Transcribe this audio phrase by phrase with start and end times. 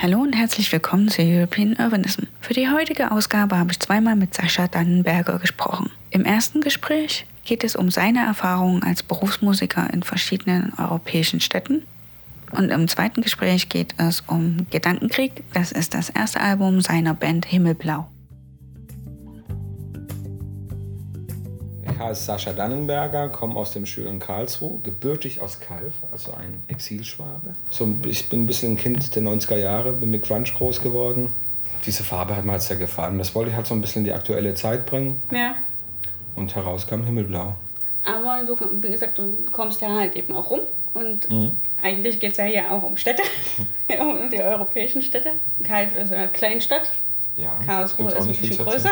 [0.00, 2.26] Hallo und herzlich willkommen zu European Urbanism.
[2.40, 5.90] Für die heutige Ausgabe habe ich zweimal mit Sascha Dannenberger gesprochen.
[6.10, 11.82] Im ersten Gespräch geht es um seine Erfahrungen als Berufsmusiker in verschiedenen europäischen Städten.
[12.52, 15.42] Und im zweiten Gespräch geht es um Gedankenkrieg.
[15.52, 18.08] Das ist das erste Album seiner Band Himmelblau.
[21.98, 27.56] Ich heiße Sascha Dannenberger, komme aus dem schönen Karlsruhe, gebürtig aus Kalf, also ein Exilschwabe.
[27.70, 31.32] So, ich bin ein bisschen ein Kind der 90er Jahre, bin mit Grunge groß geworden.
[31.84, 33.18] Diese Farbe hat mir halt sehr gefallen.
[33.18, 35.20] Das wollte ich halt so ein bisschen in die aktuelle Zeit bringen.
[35.32, 35.56] Ja.
[36.36, 37.56] Und heraus kam Himmelblau.
[38.04, 40.60] Aber du, wie gesagt, du kommst ja halt eben auch rum.
[40.94, 41.56] Und mhm.
[41.82, 43.24] eigentlich geht es ja hier auch um Städte,
[44.00, 45.32] um die europäischen Städte.
[45.64, 46.92] Kalf ist eine Kleinstadt,
[47.38, 48.90] ja, Karlsruhe ist ein bisschen größer.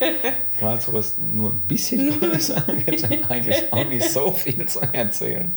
[0.60, 2.62] Karlsruhe ist nur ein bisschen größer.
[2.86, 5.50] Gibt eigentlich auch nicht so viel zu erzählen.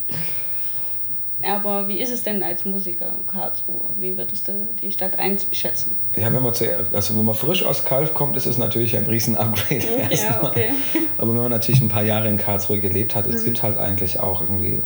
[1.43, 3.89] Aber wie ist es denn als Musiker Karlsruhe?
[3.97, 5.95] Wie würdest du die Stadt einschätzen?
[6.15, 9.05] Ja, wenn man, zu, also wenn man frisch aus Kalf kommt, ist es natürlich ein
[9.05, 9.83] riesen Upgrade.
[10.09, 10.69] Ja, okay.
[11.17, 13.33] Aber wenn man natürlich ein paar Jahre in Karlsruhe gelebt hat, mhm.
[13.33, 14.81] es gibt halt eigentlich auch irgendwie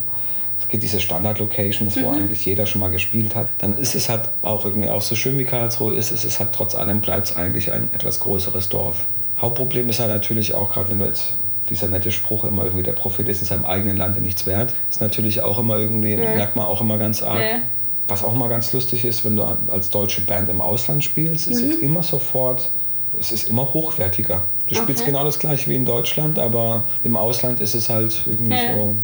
[0.59, 2.17] es gibt diese Standard-Locations, wo mhm.
[2.17, 5.37] eigentlich jeder schon mal gespielt hat, dann ist es halt auch irgendwie auch so schön
[5.37, 9.05] wie Karlsruhe ist, es ist halt trotz allem bleibt es eigentlich ein etwas größeres Dorf.
[9.37, 11.33] Hauptproblem ist halt natürlich auch gerade, wenn du jetzt
[11.69, 15.01] dieser nette Spruch immer irgendwie, der Prophet ist in seinem eigenen Lande nichts wert, ist
[15.01, 16.35] natürlich auch immer irgendwie, ja.
[16.35, 17.39] merkt man auch immer ganz arg.
[17.39, 17.59] Ja.
[18.07, 21.53] Was auch mal ganz lustig ist, wenn du als deutsche Band im Ausland spielst, mhm.
[21.53, 22.71] ist es immer sofort,
[23.19, 24.43] es ist immer hochwertiger.
[24.67, 25.11] Du spielst okay.
[25.11, 28.75] genau das gleiche wie in Deutschland, aber im Ausland ist es halt irgendwie ja.
[28.75, 28.95] so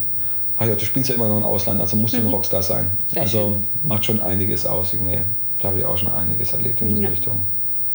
[0.61, 2.27] ach ja, du spielst ja immer noch im Ausland, also musst du mhm.
[2.27, 2.91] ein Rockstar sein.
[3.07, 3.65] Sehr also schön.
[3.83, 4.93] macht schon einiges aus.
[4.93, 5.19] Irgendwie.
[5.59, 7.09] Da habe ich auch schon einiges erlebt in die ja.
[7.09, 7.41] Richtung.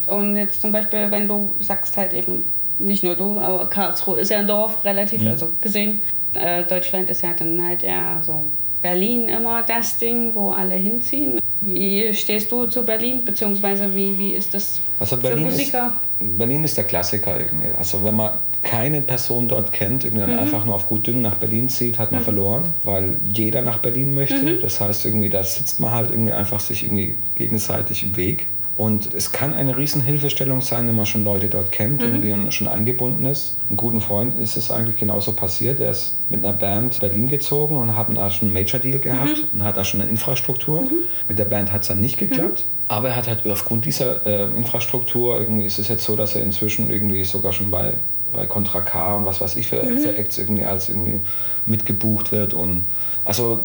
[0.06, 2.44] Und jetzt zum Beispiel, wenn du sagst halt eben,
[2.78, 5.28] nicht nur du, aber Karlsruhe ist ja ein Dorf relativ, mhm.
[5.28, 6.00] also gesehen.
[6.34, 8.44] Äh, Deutschland ist ja dann halt eher so
[8.86, 11.40] Berlin immer das Ding, wo alle hinziehen.
[11.60, 15.92] Wie stehst du zu Berlin, beziehungsweise wie, wie ist das also Berlin für Musiker?
[16.20, 17.70] Ist, Berlin ist der Klassiker irgendwie.
[17.76, 20.38] Also wenn man keine Person dort kennt, irgendwie mhm.
[20.38, 22.24] einfach nur auf gut Düngen nach Berlin zieht, hat man mhm.
[22.24, 24.36] verloren, weil jeder nach Berlin möchte.
[24.36, 24.60] Mhm.
[24.60, 28.46] Das heißt irgendwie, da sitzt man halt irgendwie einfach sich irgendwie gegenseitig im Weg.
[28.76, 32.32] Und es kann eine Riesenhilfestellung sein, wenn man schon Leute dort kennt mhm.
[32.32, 33.56] und schon eingebunden ist.
[33.70, 35.80] Ein guten Freund ist es eigentlich genauso passiert.
[35.80, 39.38] Er ist mit einer Band Berlin gezogen und hat da schon einen Major Deal gehabt
[39.38, 39.60] mhm.
[39.60, 40.82] und hat da schon eine Infrastruktur.
[40.82, 40.90] Mhm.
[41.26, 42.66] Mit der Band hat es dann nicht geklappt.
[42.66, 42.84] Mhm.
[42.88, 46.42] Aber er hat halt aufgrund dieser äh, Infrastruktur, irgendwie ist es jetzt so, dass er
[46.42, 47.94] inzwischen irgendwie sogar schon bei,
[48.34, 49.98] bei Contra K und was weiß ich für, mhm.
[49.98, 51.20] für Acts irgendwie als irgendwie
[51.64, 52.52] mitgebucht wird.
[52.52, 52.84] Und
[53.24, 53.64] also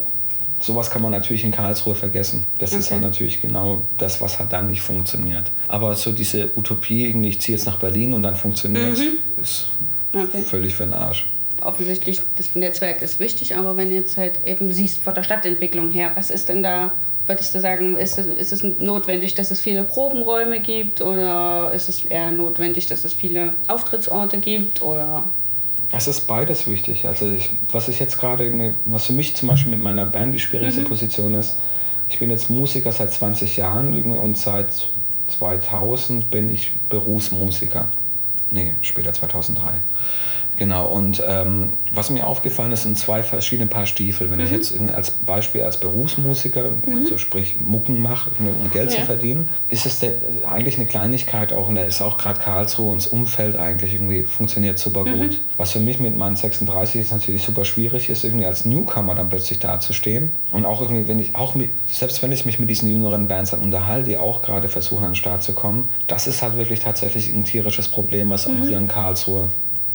[0.62, 2.46] sowas kann man natürlich in Karlsruhe vergessen.
[2.60, 2.80] Das okay.
[2.80, 5.52] ist halt natürlich genau das, was halt dann nicht funktioniert.
[5.68, 9.18] Aber so diese Utopie, ich ziehe jetzt nach Berlin und dann funktioniert mhm.
[9.42, 9.70] ist
[10.14, 10.42] okay.
[10.42, 11.28] völlig für den Arsch.
[11.62, 15.92] Offensichtlich, das Netzwerk ist wichtig, aber wenn du jetzt halt eben siehst von der Stadtentwicklung
[15.92, 16.92] her, was ist denn da
[17.28, 21.88] Würdest du sagen, ist es, ist es notwendig, dass es viele Probenräume gibt oder ist
[21.88, 24.82] es eher notwendig, dass es viele Auftrittsorte gibt?
[24.82, 25.24] Oder
[25.92, 27.08] es ist beides wichtig.
[27.08, 30.40] Also ich, was ich jetzt gerade, was für mich zum Beispiel mit meiner Band die
[30.40, 30.86] schwierigste mhm.
[30.86, 31.58] Position ist,
[32.08, 34.68] ich bin jetzt Musiker seit 20 Jahren und seit
[35.28, 37.88] 2000 bin ich Berufsmusiker.
[38.50, 39.82] Nee, später 2003.
[40.62, 44.30] Genau, und ähm, was mir aufgefallen ist, sind zwei verschiedene Paar Stiefel.
[44.30, 44.46] Wenn mhm.
[44.46, 46.98] ich jetzt als Beispiel als Berufsmusiker, mhm.
[47.00, 49.00] also sprich Mucken mache, um Geld ja.
[49.00, 50.14] zu verdienen, ist es der,
[50.48, 54.22] eigentlich eine Kleinigkeit auch, und da ist auch gerade Karlsruhe und das Umfeld eigentlich irgendwie
[54.22, 55.18] funktioniert super mhm.
[55.18, 55.42] gut.
[55.58, 59.30] Was für mich mit meinen 36 jetzt natürlich super schwierig ist, irgendwie als Newcomer dann
[59.30, 60.32] plötzlich dazustehen.
[60.52, 63.50] Und auch irgendwie, wenn ich auch mit, selbst wenn ich mich mit diesen jüngeren Bands
[63.50, 66.82] dann unterhalte, die auch gerade versuchen an den Start zu kommen, das ist halt wirklich
[66.82, 69.50] tatsächlich ein tierisches Problem, was auch hier in Karlsruhe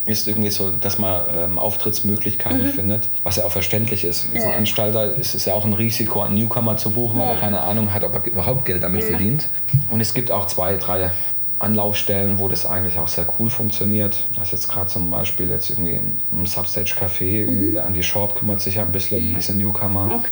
[0.06, 2.70] ist irgendwie so, dass man ähm, Auftrittsmöglichkeiten mhm.
[2.70, 4.28] findet, was ja auch verständlich ist.
[4.32, 4.40] Ja.
[4.40, 7.92] Veranstalter ist es ja auch ein Risiko, einen Newcomer zu buchen, weil er keine Ahnung
[7.92, 9.48] hat, ob er überhaupt Geld damit verdient.
[9.90, 11.10] Und es gibt auch zwei, drei
[11.58, 14.28] Anlaufstellen, wo das eigentlich auch sehr cool funktioniert.
[14.34, 16.00] Das ist jetzt gerade zum Beispiel jetzt irgendwie
[16.32, 17.78] im Substage Café, mhm.
[17.78, 20.16] Andy Shorb kümmert sich ja ein bisschen um diese Newcomer.
[20.16, 20.30] Okay.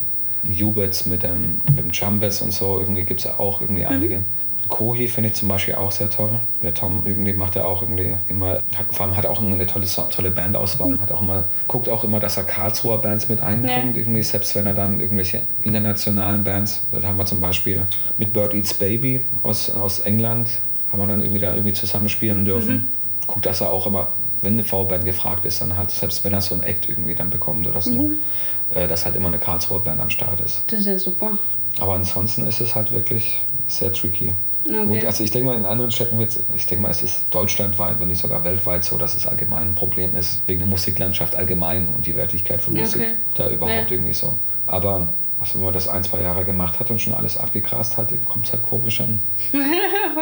[0.52, 4.24] Jubitz mit dem, mit dem Jumbes und so, irgendwie gibt es ja auch irgendwie mhm.
[4.68, 6.40] Kohi finde ich zum Beispiel auch sehr toll.
[6.62, 9.86] Der Tom irgendwie macht er auch irgendwie immer, hat, vor allem hat auch eine tolle,
[10.10, 10.98] tolle Bandauswahl.
[10.98, 13.96] Hat auch immer, guckt auch immer, dass er Karlsruher Bands mit einbringt.
[13.96, 14.02] Ja.
[14.02, 18.54] Irgendwie, selbst wenn er dann irgendwelche internationalen Bands, da haben wir zum Beispiel mit Bird
[18.54, 20.48] Eats Baby aus, aus England,
[20.90, 22.74] haben wir dann irgendwie da irgendwie zusammenspielen dürfen.
[22.74, 23.26] Mhm.
[23.26, 24.08] Guckt, dass er auch immer,
[24.40, 27.30] wenn eine V-Band gefragt ist, dann halt, selbst wenn er so ein Act irgendwie dann
[27.30, 28.18] bekommt oder so, mhm.
[28.74, 30.62] äh, dass halt immer eine Karlsruher Band am Start ist.
[30.68, 31.32] Das ist ja super.
[31.80, 34.32] Aber ansonsten ist es halt wirklich sehr tricky.
[34.66, 34.86] Okay.
[34.86, 38.00] Gut, also ich denke mal, in anderen Städten wird ich denke mal, es ist deutschlandweit,
[38.00, 41.88] wenn nicht sogar weltweit so, dass es allgemein ein Problem ist, wegen der Musiklandschaft allgemein
[41.88, 43.14] und die Wertigkeit von Musik okay.
[43.34, 43.96] da überhaupt ja.
[43.96, 44.34] irgendwie so.
[44.66, 45.08] Aber
[45.40, 48.46] Also wenn man das ein, zwei Jahre gemacht hat und schon alles abgegrast hat, kommt
[48.46, 49.18] es halt komisch an.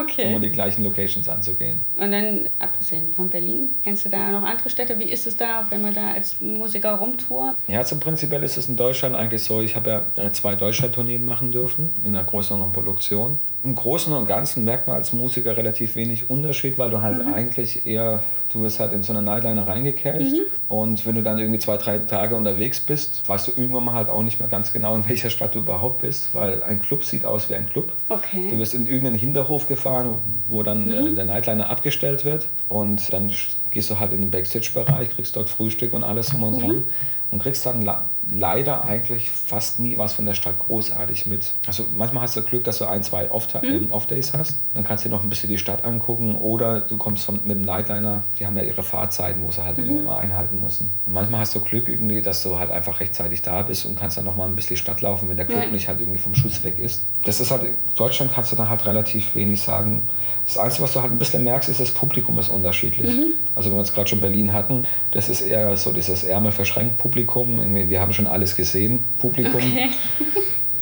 [0.00, 0.30] okay.
[0.30, 1.80] Immer die gleichen Locations anzugehen.
[1.96, 4.98] Und dann, abgesehen von Berlin, kennst du da noch andere Städte?
[4.98, 7.56] Wie ist es da, wenn man da als Musiker rumtourt?
[7.68, 11.24] Ja, zum Prinzipiell ist es in Deutschland eigentlich so, ich habe ja äh, zwei Deutschland-Tourneen
[11.24, 15.94] machen dürfen in einer größeren Produktion im Großen und Ganzen merkt man als Musiker relativ
[15.94, 17.32] wenig Unterschied, weil du halt mhm.
[17.32, 18.22] eigentlich eher,
[18.52, 20.40] du wirst halt in so eine Nightliner reingekehrt mhm.
[20.68, 24.08] und wenn du dann irgendwie zwei, drei Tage unterwegs bist, weißt du irgendwann mal halt
[24.08, 27.24] auch nicht mehr ganz genau, in welcher Stadt du überhaupt bist, weil ein Club sieht
[27.24, 27.92] aus wie ein Club.
[28.08, 28.48] Okay.
[28.50, 30.16] Du wirst in irgendeinen Hinterhof gefahren,
[30.48, 31.16] wo dann äh, mhm.
[31.16, 33.30] der Nightliner abgestellt wird und dann
[33.70, 36.84] gehst du halt in den Backstage-Bereich, kriegst dort Frühstück und alles um und dran mhm.
[37.30, 37.82] und kriegst dann
[38.30, 41.54] leider eigentlich fast nie was von der Stadt großartig mit.
[41.66, 43.90] Also manchmal hast du Glück, dass du ein, zwei mhm.
[43.90, 44.56] Off-Days hast.
[44.74, 47.56] Dann kannst du dir noch ein bisschen die Stadt angucken oder du kommst von, mit
[47.56, 50.00] dem Nightliner, die haben ja ihre Fahrzeiten, wo sie halt mhm.
[50.00, 50.92] immer einhalten müssen.
[51.06, 54.16] Und manchmal hast du Glück irgendwie, dass du halt einfach rechtzeitig da bist und kannst
[54.16, 55.70] dann noch mal ein bisschen die Stadt laufen, wenn der Club ja.
[55.70, 57.02] nicht halt irgendwie vom Schuss weg ist.
[57.24, 57.62] Das ist halt,
[57.96, 60.08] Deutschland kannst du dann halt relativ wenig sagen.
[60.44, 63.10] Das Einzige, was du halt ein bisschen merkst, ist, das Publikum ist unterschiedlich.
[63.16, 63.34] Mhm.
[63.54, 66.98] Also wenn wir jetzt gerade schon Berlin hatten, das ist eher so dieses Ärmel verschränkt
[66.98, 67.60] Publikum.
[67.88, 69.56] Wir haben schon alles gesehen, Publikum.
[69.56, 69.90] Okay.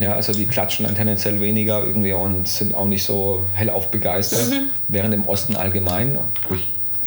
[0.00, 4.49] Ja, also die klatschen dann tendenziell weniger irgendwie und sind auch nicht so hellauf begeistert.
[4.50, 4.71] Mhm.
[4.88, 6.19] Während im Osten allgemein,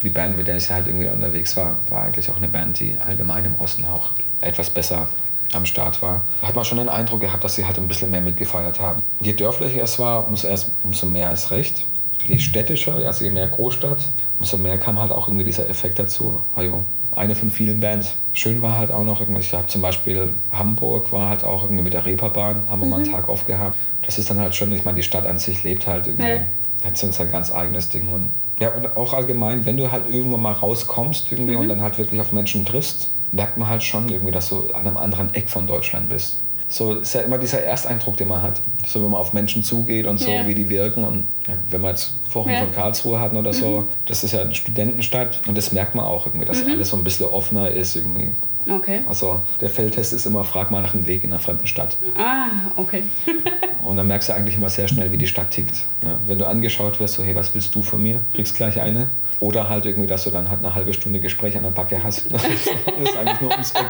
[0.03, 2.95] die Band, mit der ich halt irgendwie unterwegs war, war eigentlich auch eine Band, die
[3.05, 4.11] allgemein im Osten auch
[4.41, 5.07] etwas besser
[5.53, 6.23] am Start war.
[6.41, 9.01] Hat man schon den Eindruck gehabt, dass sie halt ein bisschen mehr mitgefeiert haben.
[9.21, 11.85] Je dörflicher es war, umso, erst, umso mehr ist recht.
[12.25, 14.07] Je städtischer, also je mehr Großstadt,
[14.39, 16.39] umso mehr kam halt auch irgendwie dieser Effekt dazu.
[16.55, 16.83] Also
[17.17, 18.15] eine von vielen Bands.
[18.33, 21.93] Schön war halt auch noch, ich habe zum Beispiel Hamburg war halt auch irgendwie mit
[21.93, 22.89] der Reeperbahn, haben wir mhm.
[22.89, 23.11] mal einen mhm.
[23.11, 23.75] Tag aufgehabt.
[24.01, 26.29] Das ist dann halt schon, ich meine, die Stadt an sich lebt halt irgendwie.
[26.29, 26.41] Ja.
[26.85, 28.07] Hat so ein ganz eigenes Ding.
[28.09, 28.29] Und
[28.59, 31.61] ja, und auch allgemein, wenn du halt irgendwann mal rauskommst irgendwie mhm.
[31.61, 34.87] und dann halt wirklich auf Menschen triffst, merkt man halt schon irgendwie, dass du an
[34.87, 36.37] einem anderen Eck von Deutschland bist.
[36.73, 38.59] So ist ja immer dieser Ersteindruck, den man hat.
[38.87, 40.47] So, wenn man auf Menschen zugeht und so, ja.
[40.47, 41.03] wie die wirken.
[41.03, 41.27] Und
[41.69, 42.61] wenn wir jetzt Wochen ja.
[42.61, 43.87] von Karlsruhe hatten oder so, mhm.
[44.07, 45.41] das ist ja eine Studentenstadt.
[45.47, 46.71] Und das merkt man auch irgendwie, dass mhm.
[46.71, 48.31] alles so ein bisschen offener ist irgendwie.
[48.67, 49.01] Okay.
[49.07, 51.95] Also der Feldtest ist immer, frag mal nach einem Weg in einer fremden Stadt.
[52.17, 53.03] Ah, okay.
[53.83, 55.75] und dann merkst du eigentlich immer sehr schnell, wie die Stadt tickt.
[56.01, 58.21] Ja, wenn du angeschaut wirst, so, hey, was willst du von mir?
[58.33, 59.11] Kriegst gleich eine.
[59.39, 62.25] Oder halt irgendwie, dass du dann halt eine halbe Stunde Gespräch an der Backe hast.
[62.33, 63.85] das ist eigentlich nur ums Eck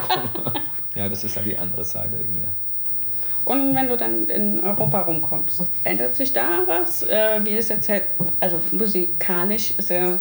[0.96, 2.42] Ja, das ist halt die andere Seite irgendwie.
[3.46, 7.04] Und wenn du dann in Europa rumkommst, ändert sich da was?
[7.04, 8.04] Äh, wie ist jetzt halt,
[8.40, 10.18] also musikalisch ist ja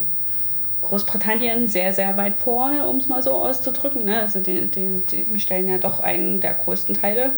[0.81, 4.05] Großbritannien sehr, sehr weit vorne, um es mal so auszudrücken.
[4.05, 4.19] Ne?
[4.19, 7.31] Also die, die, die stellen ja doch einen der größten Teile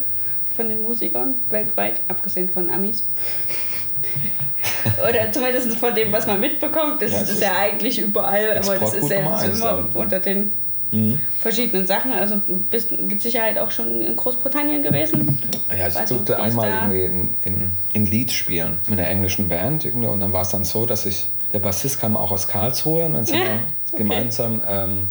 [0.56, 3.08] von den Musikern weltweit, abgesehen von Amis.
[5.08, 7.02] Oder zumindest von dem, was man mitbekommt.
[7.02, 10.52] Das ja, ist, ist ja eigentlich überall, aber das ist ja immer unter den
[10.96, 11.20] mhm.
[11.40, 12.12] verschiedenen Sachen.
[12.12, 15.38] Also bist mit Sicherheit auch schon in Großbritannien gewesen.
[15.70, 19.86] Ja, ich also, durfte einmal irgendwie in, in, in Leeds spielen mit einer englischen Band.
[19.86, 23.14] Und dann war es dann so, dass ich, der Bassist kam auch aus Karlsruhe und
[23.14, 23.98] dann sind ja, wir okay.
[23.98, 25.08] gemeinsam ähm,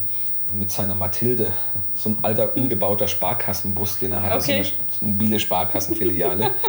[0.53, 1.53] mit seiner Mathilde,
[1.95, 4.63] so ein alter umgebauter Sparkassenbus, den er hatte, okay.
[4.63, 6.51] so eine mobile Sparkassenfiliale.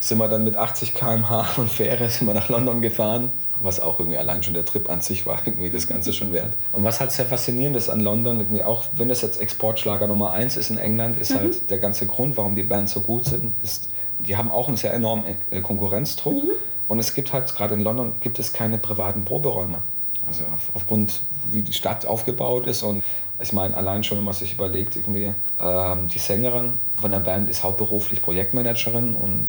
[0.00, 3.30] sind wir dann mit 80 km/h und Fähre sind wir nach London gefahren
[3.60, 6.56] was auch irgendwie allein schon der Trip an sich war, irgendwie das Ganze schon wert.
[6.72, 10.32] Und was halt sehr faszinierend ist an London, irgendwie auch wenn es jetzt Exportschlager Nummer
[10.32, 11.52] eins ist in England, ist halt mhm.
[11.52, 14.76] halt der ganze Grund, warum die Bands so gut sind, ist, die haben auch einen
[14.76, 16.44] sehr enormen äh, Konkurrenzdruck.
[16.44, 16.50] Mhm.
[16.86, 19.78] Und es gibt halt, gerade in London, gibt es keine privaten Proberäume.
[20.26, 21.20] Also auf, aufgrund,
[21.50, 23.02] wie die Stadt aufgebaut ist und
[23.40, 27.48] ich meine, allein schon, wenn man sich überlegt, irgendwie, ähm, die Sängerin von der Band
[27.48, 29.46] ist hauptberuflich Projektmanagerin und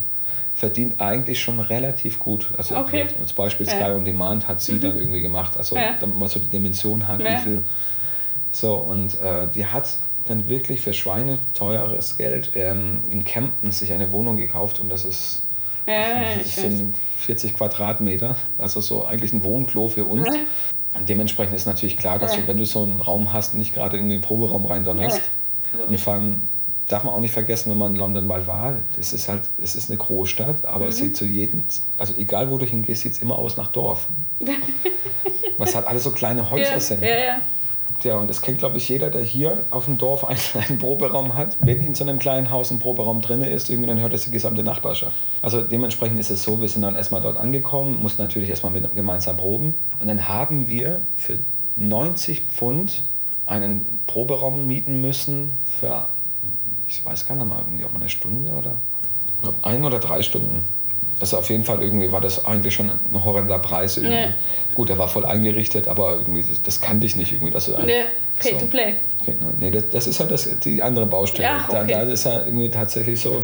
[0.60, 2.50] verdient eigentlich schon relativ gut.
[2.58, 3.08] Also okay.
[3.22, 3.96] als Beispiel Sky ja.
[3.96, 4.82] on Demand hat sie mhm.
[4.82, 5.96] dann irgendwie gemacht, also ja.
[6.00, 7.32] damit man so die Dimension hat, ja.
[7.32, 7.64] wie viel.
[8.52, 9.90] So, und äh, die hat
[10.28, 15.06] dann wirklich für Schweine teures Geld ähm, in Kempten sich eine Wohnung gekauft und das
[15.06, 15.46] ist
[15.86, 20.28] das sind 40 Quadratmeter, also so eigentlich ein Wohnklo für uns.
[20.94, 23.98] Und dementsprechend ist natürlich klar, dass du, wenn du so einen Raum hast, nicht gerade
[23.98, 25.22] in den Proberaum reindonnerst.
[25.88, 26.44] Und vor allem
[26.90, 28.76] darf man auch nicht vergessen, wenn man in London mal war.
[29.00, 30.90] Es ist halt, es ist eine Großstadt, aber mhm.
[30.90, 31.64] es sieht zu jedem,
[31.98, 34.10] also egal wo du hingehst, sieht es immer aus nach Dorf.
[35.58, 37.02] Was halt alle so kleine Häuser ja, sind.
[37.02, 37.42] Ja, ja.
[38.04, 41.36] Ja, und das kennt, glaube ich, jeder, der hier auf dem Dorf einen, einen Proberaum
[41.36, 41.58] hat.
[41.60, 44.32] Wenn in so einem kleinen Haus ein Proberaum drin ist, irgendwie, dann hört das die
[44.32, 45.16] gesamte Nachbarschaft.
[45.42, 48.96] Also dementsprechend ist es so, wir sind dann erstmal dort angekommen, mussten natürlich erstmal mit,
[48.96, 49.74] gemeinsam proben.
[50.00, 51.40] Und dann haben wir für
[51.76, 53.04] 90 Pfund
[53.46, 56.08] einen Proberaum mieten müssen für
[56.90, 58.76] ich weiß gar nicht mal, irgendwie auf eine Stunde oder
[59.62, 60.66] ein oder drei Stunden.
[61.22, 63.98] Also auf jeden Fall irgendwie war das eigentlich schon ein horrender Preis.
[63.98, 64.30] Nee.
[64.74, 67.52] Gut, er war voll eingerichtet, aber irgendwie das, das kannte ich nicht irgendwie.
[67.52, 68.06] Dass du nee.
[68.40, 68.60] Pay so.
[68.60, 68.96] to play.
[69.26, 69.52] Genau.
[69.60, 71.50] Nee, das, das, ist ja das, die andere Baustelle.
[71.52, 71.86] Ach, okay.
[71.90, 73.44] da, da ist ja irgendwie tatsächlich so,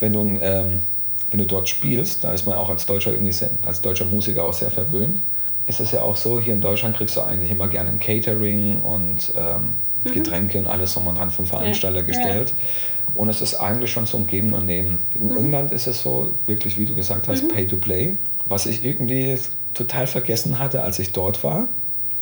[0.00, 0.82] wenn du, ähm,
[1.30, 4.44] wenn du dort spielst, da ist man auch als Deutscher irgendwie sehr, als deutscher Musiker
[4.44, 5.20] auch sehr verwöhnt.
[5.66, 8.80] Ist es ja auch so, hier in Deutschland kriegst du eigentlich immer gerne ein Catering
[8.82, 10.12] und ähm, mhm.
[10.12, 12.06] Getränke und alles um und dran vom Veranstalter ja.
[12.06, 12.50] gestellt.
[12.50, 13.12] Ja.
[13.14, 14.98] Und es ist eigentlich schon zum Geben und Nehmen.
[15.14, 15.36] In mhm.
[15.36, 17.48] England ist es so, wirklich, wie du gesagt hast, mhm.
[17.48, 18.16] Pay to Play.
[18.46, 19.38] Was ich irgendwie
[19.72, 21.68] total vergessen hatte, als ich dort war,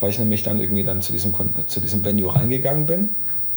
[0.00, 1.34] weil ich nämlich dann irgendwie dann zu diesem,
[1.66, 3.10] zu diesem Venue reingegangen bin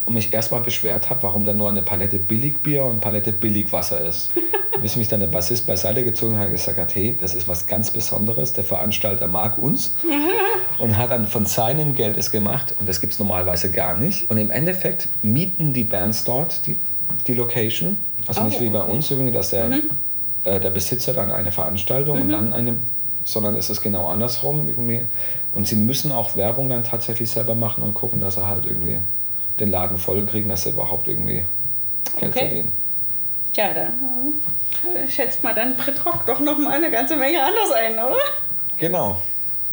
[0.05, 4.01] und mich erstmal beschwert habe, warum da nur eine Palette Billigbier und eine Palette Billigwasser
[4.01, 4.31] ist.
[4.81, 7.65] Bis mich dann der Bassist beiseite gezogen hat und gesagt hat, hey, das ist was
[7.65, 9.95] ganz Besonderes, der Veranstalter mag uns
[10.77, 14.29] und hat dann von seinem Geld es gemacht und das gibt es normalerweise gar nicht.
[14.29, 16.77] Und im Endeffekt mieten die Bands dort die,
[17.27, 19.91] die Location, also oh, nicht wie bei uns irgendwie, dass der, mhm.
[20.43, 22.23] äh, der Besitzer dann eine Veranstaltung mhm.
[22.23, 22.75] und dann eine
[23.25, 25.03] sondern es ist genau andersrum irgendwie.
[25.53, 28.99] Und sie müssen auch Werbung dann tatsächlich selber machen und gucken, dass sie halt irgendwie
[29.59, 31.43] den Laden voll kriegen, dass sie überhaupt irgendwie
[32.19, 32.47] Geld okay.
[32.47, 32.71] verdienen.
[33.55, 37.93] Ja, da äh, schätzt man dann Pritrock doch noch mal eine ganze Menge anders ein,
[37.93, 38.17] oder?
[38.77, 39.17] Genau.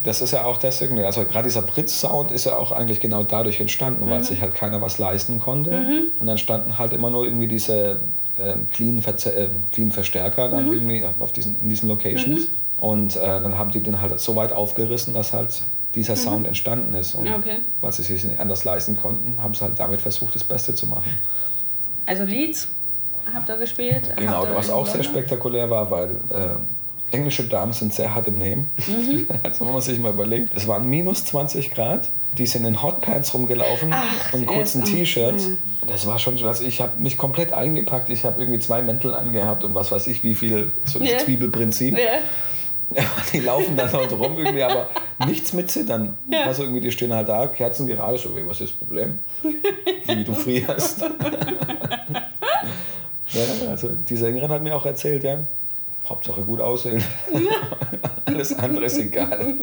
[0.05, 3.61] Das ist ja auch irgendwie, also gerade dieser Brit-Sound ist ja auch eigentlich genau dadurch
[3.61, 4.11] entstanden, mhm.
[4.11, 5.71] weil sich halt keiner was leisten konnte.
[5.71, 6.03] Mhm.
[6.19, 8.01] Und dann standen halt immer nur irgendwie diese
[8.37, 10.73] äh, clean, äh, clean Verstärker dann mhm.
[10.73, 12.49] irgendwie auf diesen, in diesen Locations.
[12.49, 12.55] Mhm.
[12.79, 15.63] Und äh, dann haben die den halt so weit aufgerissen, dass halt
[15.95, 16.19] dieser mhm.
[16.19, 17.15] Sound entstanden ist.
[17.15, 17.61] Und okay.
[17.81, 20.87] weil sie sich nicht anders leisten konnten, haben sie halt damit versucht, das Beste zu
[20.87, 21.19] machen.
[22.07, 22.69] Also Leads
[23.33, 24.13] habt ihr gespielt?
[24.17, 26.57] Genau, was auch sehr spektakulär war, weil äh,
[27.13, 28.71] englische Damen sind sehr hart im Nehmen.
[28.87, 29.27] Mhm.
[29.43, 33.35] also wenn man sich mal überlegt, es waren minus 20 Grad, die sind in Hotpants
[33.35, 35.49] rumgelaufen Ach, und kurzen T-Shirts.
[35.49, 35.55] Ja.
[35.87, 38.09] Das war schon, also ich habe mich komplett eingepackt.
[38.09, 41.19] Ich habe irgendwie zwei Mäntel angehabt und was weiß ich, wie viel, so das ja.
[41.19, 41.99] Zwiebelprinzip.
[41.99, 42.21] Ja.
[43.33, 44.89] die laufen dann halt rum irgendwie, aber
[45.27, 46.17] nichts mit Zittern.
[46.31, 46.45] Ja.
[46.45, 49.19] Also irgendwie, die stehen halt da, Kerzen gerade, so, was ist das Problem?
[50.07, 51.03] Wie du frierst.
[53.29, 55.41] ja, also die Sängerin hat mir auch erzählt, ja,
[56.13, 57.03] Hauptsache gut aussehen.
[58.27, 59.55] Alles andere ist egal.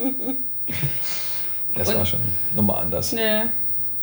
[1.74, 2.20] Das Und, war schon
[2.56, 3.12] nochmal anders.
[3.12, 3.44] Ja.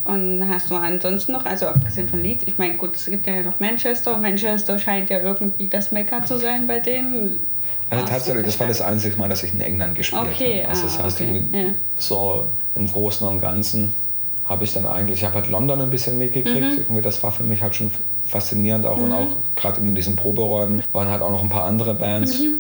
[0.06, 3.42] Und hast du ansonsten noch, also abgesehen von Lied, ich meine, gut, es gibt ja
[3.44, 4.18] noch Manchester.
[4.18, 7.42] Manchester scheint ja irgendwie das Mekka zu sein bei denen.
[7.89, 10.70] Also tatsächlich, das war das einzige Mal, dass ich in England gespielt okay, habe.
[10.70, 11.46] Also das ah, heißt, okay.
[11.51, 11.66] ja.
[11.98, 13.94] so im Großen und Ganzen
[14.46, 16.62] habe ich dann eigentlich, ich habe halt London ein bisschen mitgekriegt.
[16.62, 16.77] Mhm.
[16.77, 17.92] Irgendwie das war für mich halt schon
[18.27, 18.98] faszinierend auch.
[18.98, 19.03] Mhm.
[19.03, 22.39] Und auch gerade in diesen Proberäumen waren halt auch noch ein paar andere Bands.
[22.39, 22.60] Mhm.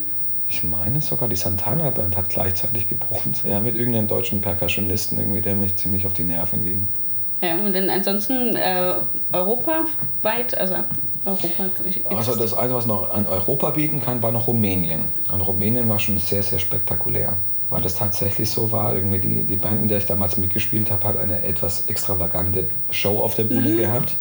[0.49, 3.43] Ich meine sogar, die Santana Band hat gleichzeitig geprobt.
[3.43, 6.87] Ja, mit irgendeinem deutschen Percussionisten, irgendwie, der mich ziemlich auf die Nerven ging.
[7.41, 8.93] Ja, und dann ansonsten äh,
[9.33, 10.75] europaweit, also
[11.25, 11.65] Europa.
[12.09, 15.01] Also das Einzige, was noch an Europa bieten kann, war noch Rumänien.
[15.31, 17.33] Und Rumänien war schon sehr, sehr spektakulär.
[17.69, 21.05] Weil das tatsächlich so war, irgendwie die, die Band, in der ich damals mitgespielt habe,
[21.05, 23.77] hat eine etwas extravagante Show auf der Bühne mhm.
[23.77, 24.15] gehabt.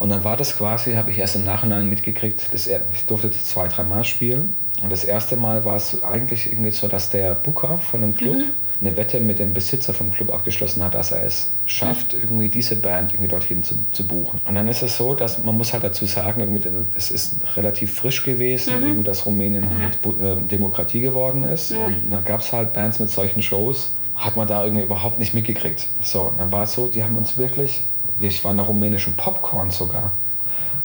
[0.00, 3.44] Und dann war das quasi, habe ich erst im Nachhinein mitgekriegt, das, ich durfte das
[3.44, 4.56] zwei, drei Mal spielen.
[4.82, 8.38] Und das erste Mal war es eigentlich irgendwie so, dass der Booker von dem Club
[8.38, 12.48] mhm eine Wette mit dem Besitzer vom Club abgeschlossen hat, dass er es schafft, irgendwie
[12.48, 14.40] diese Band irgendwie dorthin zu, zu buchen.
[14.46, 18.22] Und dann ist es so, dass man muss halt dazu sagen, es ist relativ frisch
[18.22, 19.04] gewesen, mhm.
[19.04, 21.72] dass Rumänien halt äh, Demokratie geworden ist.
[21.72, 25.34] Und da gab es halt Bands mit solchen Shows, hat man da irgendwie überhaupt nicht
[25.34, 25.86] mitgekriegt.
[26.00, 27.82] So, dann war es so, die haben uns wirklich,
[28.28, 30.12] ich war in der rumänischen Popcorn sogar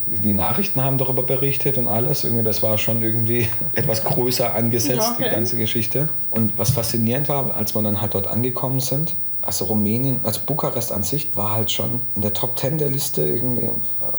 [0.07, 2.23] die Nachrichten haben darüber berichtet und alles.
[2.23, 5.25] Irgendwie, das war schon irgendwie etwas größer angesetzt, okay.
[5.25, 6.09] die ganze Geschichte.
[6.31, 10.91] Und was faszinierend war, als wir dann halt dort angekommen sind, also Rumänien, also Bukarest
[10.91, 13.69] an sich war halt schon in der Top Ten der Liste irgendwie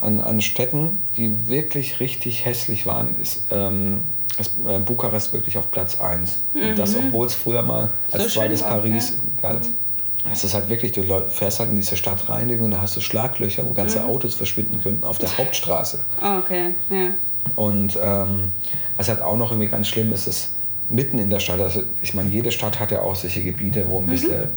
[0.00, 4.02] an, an Städten, die wirklich richtig hässlich waren, ist, ähm,
[4.38, 6.40] ist äh, Bukarest wirklich auf Platz 1.
[6.54, 6.62] Mhm.
[6.62, 7.06] Und das, mhm.
[7.08, 9.49] obwohl es früher mal als so zweites Paris ja.
[9.50, 9.64] galt.
[9.64, 9.86] Mhm.
[10.33, 13.00] Es ist halt wirklich, du fährst halt in diese Stadt rein und da hast du
[13.00, 14.06] Schlaglöcher, wo ganze mhm.
[14.06, 16.00] Autos verschwinden könnten auf der Hauptstraße.
[16.23, 17.11] Oh, okay, ja.
[17.54, 18.52] Und ähm,
[18.97, 20.56] was halt auch noch irgendwie ganz schlimm ist, ist
[20.88, 21.61] mitten in der Stadt.
[21.61, 24.11] Also ich meine, jede Stadt hat ja auch solche Gebiete, wo ein mhm.
[24.11, 24.49] bisschen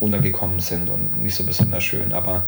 [0.00, 2.12] runtergekommen sind und nicht so besonders schön.
[2.12, 2.44] Aber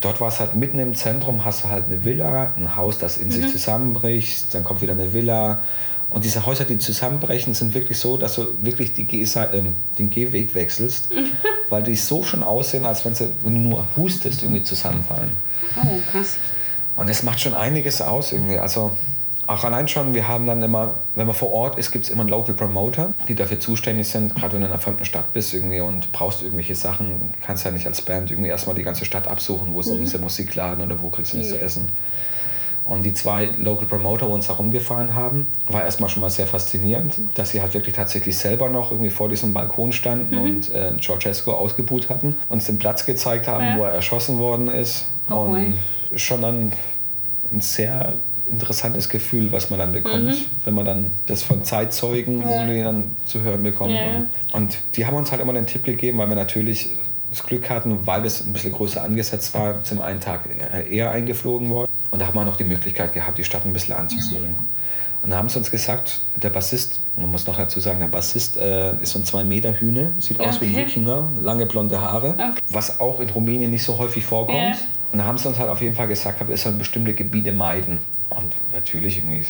[0.00, 3.18] dort war es halt mitten im Zentrum, hast du halt eine Villa, ein Haus, das
[3.18, 3.32] in mhm.
[3.32, 5.62] sich zusammenbricht, dann kommt wieder eine Villa.
[6.08, 9.62] Und diese Häuser, die zusammenbrechen, sind wirklich so, dass du wirklich die Geh äh,
[9.98, 11.10] den Gehweg wechselst.
[11.68, 15.36] weil die so schon aussehen, als wenn sie wenn du nur hustest, irgendwie zusammenfallen.
[15.76, 16.36] Oh, krass.
[16.96, 18.58] Und das macht schon einiges aus irgendwie.
[18.58, 18.92] Also
[19.46, 22.22] auch allein schon, wir haben dann immer, wenn man vor Ort ist, gibt es immer
[22.22, 25.54] einen Local Promoter, die dafür zuständig sind, gerade wenn du in einer fremden Stadt bist
[25.54, 29.28] irgendwie und brauchst irgendwelche Sachen, kannst ja nicht als Band irgendwie erstmal die ganze Stadt
[29.28, 29.98] absuchen, wo ist mhm.
[29.98, 31.58] dieser Musikladen oder wo kriegst du nichts mhm.
[31.58, 31.88] zu essen.
[32.86, 37.18] Und die zwei Local Promoter, die uns herumgefahren haben, war erstmal schon mal sehr faszinierend,
[37.34, 40.42] dass sie halt wirklich tatsächlich selber noch irgendwie vor diesem Balkon standen mhm.
[40.42, 43.76] und äh, Ceausescu ausgebuht hatten, uns den Platz gezeigt haben, ja.
[43.76, 45.06] wo er erschossen worden ist.
[45.28, 45.74] Oh, und
[46.14, 46.72] schon dann
[47.50, 48.14] ein sehr
[48.50, 50.44] interessantes Gefühl, was man dann bekommt, mhm.
[50.64, 52.64] wenn man dann das von Zeitzeugen ja.
[52.66, 53.94] dann zu hören bekommt.
[53.94, 54.18] Ja.
[54.18, 56.90] Und, und, die haben uns halt immer den Tipp gegeben, weil wir natürlich
[57.30, 60.48] das Glück hatten, weil es ein bisschen größer angesetzt war, zum einen Tag
[60.90, 61.90] eher eingeflogen worden.
[62.10, 64.50] Und da haben wir noch die Möglichkeit gehabt, die Stadt ein bisschen anzusehen.
[64.50, 64.56] Mhm.
[65.22, 68.56] Und da haben sie uns gesagt, der Bassist, man muss noch dazu sagen, der Bassist
[68.58, 70.48] äh, ist so ein 2 Meter Hühne, sieht okay.
[70.48, 72.52] aus wie ein Wikinger, lange blonde Haare, okay.
[72.70, 74.58] was auch in Rumänien nicht so häufig vorkommt.
[74.58, 74.76] Yeah.
[75.12, 77.98] Und da haben sie uns halt auf jeden Fall gesagt, wir sollen bestimmte Gebiete meiden.
[78.30, 79.44] Und natürlich irgendwie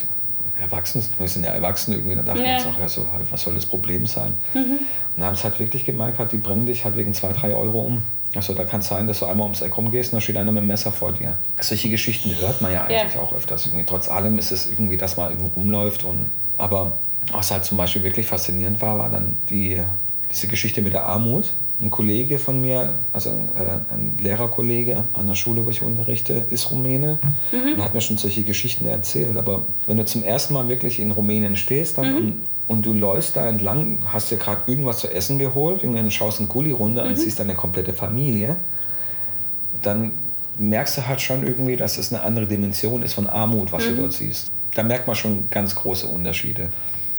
[0.61, 2.47] erwachsen, wir sind ja erwachsen irgendwie, da dachten ja.
[2.47, 4.35] wir uns auch, ja, so, was soll das Problem sein?
[4.55, 4.61] Mhm.
[4.61, 4.81] Und
[5.17, 8.03] dann haben sie halt wirklich gemerkt, die bringen dich halt wegen 2, 3 Euro um.
[8.35, 10.53] Also da kann es sein, dass du einmal ums Eck rumgehst und da steht einer
[10.53, 11.39] mit dem Messer vor dir.
[11.59, 13.21] Solche Geschichten hört man ja eigentlich ja.
[13.21, 13.67] auch öfters.
[13.67, 13.85] Irgendwie.
[13.87, 16.05] Trotz allem ist es irgendwie, dass man irgendwo rumläuft.
[16.05, 16.27] Und,
[16.59, 16.93] aber
[17.33, 19.81] was halt zum Beispiel wirklich faszinierend war, war dann die,
[20.31, 21.53] diese Geschichte mit der Armut.
[21.81, 26.47] Ein Kollege von mir, also ein, äh, ein Lehrerkollege an der Schule, wo ich unterrichte,
[26.49, 27.19] ist Rumäne
[27.53, 27.75] mhm.
[27.75, 29.37] und hat mir schon solche Geschichten erzählt.
[29.37, 32.17] Aber wenn du zum ersten Mal wirklich in Rumänien stehst dann mhm.
[32.17, 36.11] und, und, du läufst da entlang, hast dir gerade irgendwas zu essen geholt, und dann
[36.11, 37.11] schaust einen Gully runter mhm.
[37.11, 38.57] und siehst deine komplette Familie,
[39.83, 40.13] dann
[40.59, 43.93] merkst du halt schon irgendwie, dass es eine andere Dimension ist von Armut, was du
[43.93, 43.97] mhm.
[43.99, 44.51] dort siehst.
[44.75, 46.71] Da merkt man schon ganz große Unterschiede.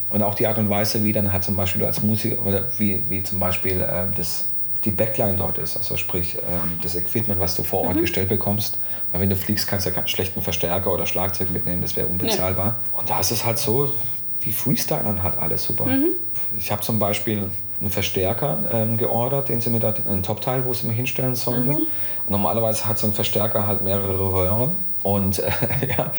[0.10, 2.66] Und auch die Art und Weise, wie dann halt zum Beispiel du als Musiker oder
[2.78, 4.46] wie, wie zum Beispiel äh, das,
[4.86, 8.02] die Backline dort ist, also sprich ähm, das Equipment, was du vor Ort mhm.
[8.02, 8.78] gestellt bekommst.
[9.12, 12.08] Weil wenn du fliegst, kannst du ja keinen schlechten Verstärker oder Schlagzeug mitnehmen, das wäre
[12.08, 12.66] unbezahlbar.
[12.66, 13.00] Ja.
[13.00, 13.92] Und da ist es halt so,
[14.44, 15.86] die Freestylern halt alles super.
[15.86, 16.12] Mhm.
[16.58, 17.50] Ich habe zum Beispiel
[17.80, 21.68] einen Verstärker ähm, geordert, den sie mir da, einen Top-Teil, wo sie mir hinstellen sollen.
[21.68, 21.88] Mhm.
[22.30, 24.72] normalerweise hat so ein Verstärker halt mehrere Röhren.
[25.04, 25.52] Und äh,
[25.98, 26.12] ja,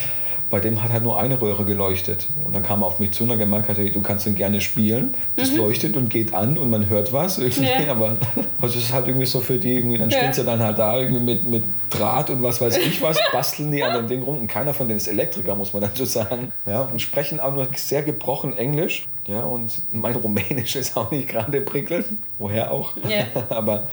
[0.50, 2.28] bei dem hat halt nur eine Röhre geleuchtet.
[2.44, 4.60] Und dann kam er auf mich zu und hat gemeint, hey, du kannst ihn gerne
[4.60, 5.14] spielen.
[5.36, 5.58] Das mhm.
[5.58, 7.36] leuchtet und geht an und man hört was.
[7.36, 7.90] Ja.
[7.90, 8.16] Aber
[8.60, 10.18] also es ist halt irgendwie so für die, irgendwie, dann ja.
[10.18, 13.70] stehen sie dann halt da irgendwie mit, mit Draht und was weiß ich was, basteln
[13.72, 14.38] die an dem Ding rum.
[14.38, 16.52] Und keiner von denen ist Elektriker, muss man dazu sagen.
[16.64, 19.06] Ja, und sprechen auch nur sehr gebrochen Englisch.
[19.26, 22.06] Ja, und mein Rumänisch ist auch nicht gerade prickelnd.
[22.38, 22.94] Woher auch.
[23.06, 23.26] Ja.
[23.50, 23.88] Aber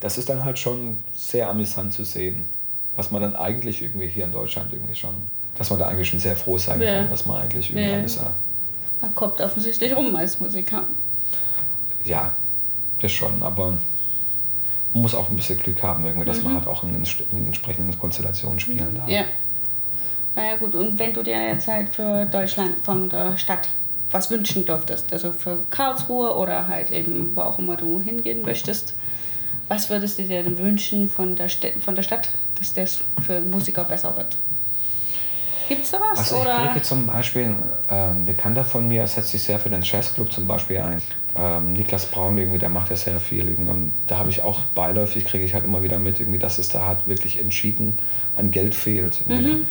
[0.00, 2.44] das ist dann halt schon sehr amüsant zu sehen
[2.98, 5.14] was man dann eigentlich irgendwie hier in Deutschland irgendwie schon
[5.58, 7.00] dass man da eigentlich schon sehr froh sein ja.
[7.00, 7.98] kann, dass man eigentlich irgendwie ja.
[7.98, 8.32] alles hat.
[9.00, 10.84] Man kommt offensichtlich rum als Musiker.
[12.04, 12.32] Ja,
[13.00, 13.72] das schon, aber
[14.92, 16.44] man muss auch ein bisschen Glück haben, irgendwie, dass mhm.
[16.44, 19.08] man halt auch in, in entsprechenden Konstellationen spielen darf.
[19.08, 19.24] Ja.
[20.34, 23.68] Na ja, gut, und wenn du dir jetzt halt für Deutschland von der Stadt
[24.10, 28.94] was wünschen dürftest, also für Karlsruhe oder halt eben wo auch immer du hingehen möchtest,
[29.68, 33.40] was würdest du dir denn wünschen von der, St von der Stadt, dass das für
[33.40, 34.38] Musiker besser wird?
[35.68, 36.18] Gibt es da was?
[36.32, 37.54] Also ich kriege zum Beispiel,
[37.90, 41.02] ähm, Bekannter von mir setzt sich sehr für den Jazzclub zum Beispiel ein.
[41.36, 43.48] Ähm, Niklas Braun, irgendwie, der macht ja sehr viel.
[43.48, 43.70] Irgendwie.
[43.70, 46.68] Und da habe ich auch beiläufig, kriege ich halt immer wieder mit, irgendwie, dass es
[46.68, 47.98] da halt wirklich entschieden
[48.36, 49.28] an Geld fehlt.
[49.28, 49.66] Mhm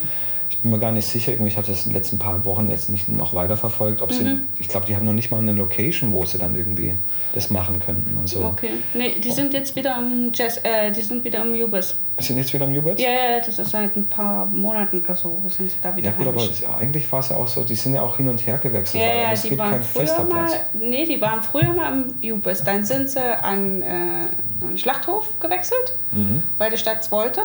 [0.49, 2.89] ich bin mir gar nicht sicher, ich habe das in den letzten paar Wochen jetzt
[2.89, 4.01] nicht noch weiter verfolgt.
[4.01, 4.13] Ob mhm.
[4.13, 6.93] sie, ich glaube, die haben noch nicht mal eine Location, wo sie dann irgendwie
[7.33, 8.43] das machen könnten und so.
[8.45, 8.71] Okay.
[8.93, 11.95] Nee, die sind jetzt wieder am Jazz, äh, die sind wieder am Ubis.
[12.19, 13.01] Sind jetzt wieder am Ubis?
[13.01, 16.07] Ja, ja, das ist seit ein paar Monaten oder so, sind sie da wieder.
[16.09, 16.41] Ja gut, aber
[16.79, 19.13] eigentlich war es ja auch so, die sind ja auch hin und her gewechselt, ja,
[19.13, 20.53] ja, es gibt keinen fester Platz.
[20.73, 24.29] Nee, die waren früher mal am Ubis, dann sind sie an, äh, an
[24.69, 26.43] den Schlachthof gewechselt, mhm.
[26.57, 27.41] weil die Stadt es wollte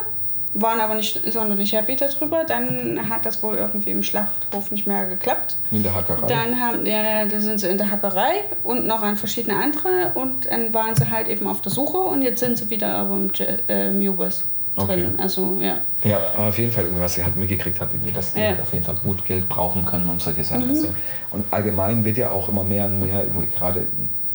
[0.55, 2.45] waren aber nicht sonderlich happy darüber.
[2.45, 5.57] Dann hat das wohl irgendwie im Schlachthof nicht mehr geklappt.
[5.71, 6.27] In der Hackerei?
[6.27, 10.13] Dann haben, ja, da sind sie in der Hackerei und noch an verschiedene andere.
[10.15, 13.15] Und dann waren sie halt eben auf der Suche und jetzt sind sie wieder aber
[13.15, 13.31] im
[13.69, 14.45] äh, Mubus
[14.77, 15.13] drin.
[15.15, 15.23] Okay.
[15.23, 15.79] Also, ja.
[16.05, 18.53] Ja, auf jeden Fall irgendwas sie halt mitgekriegt habe, dass die ja.
[18.61, 20.65] auf jeden Fall gut Geld brauchen können, um solche Sachen.
[20.65, 20.71] Mhm.
[20.71, 20.89] Also,
[21.31, 23.87] und allgemein wird ja auch immer mehr und mehr irgendwie gerade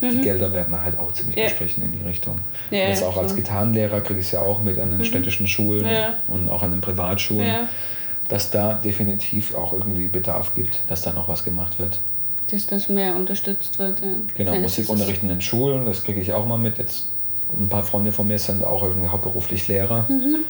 [0.01, 0.21] die mhm.
[0.21, 1.45] Gelder werden halt auch ziemlich ja.
[1.45, 2.39] gestrichen in die Richtung.
[2.69, 5.05] Ja, Jetzt auch als Gitarrenlehrer kriege ich es ja auch mit an den mhm.
[5.05, 6.15] städtischen Schulen ja.
[6.27, 7.67] und auch an den Privatschulen,
[8.27, 11.99] dass da definitiv auch irgendwie Bedarf gibt, dass da noch was gemacht wird.
[12.51, 13.99] Dass das mehr unterstützt wird.
[14.01, 14.07] Ja.
[14.35, 16.77] Genau, Musikunterricht in den Schulen, das kriege ich auch mal mit.
[16.77, 17.09] Jetzt
[17.57, 20.05] ein paar Freunde von mir sind auch irgendwie hauptberuflich Lehrer.
[20.09, 20.45] Mhm.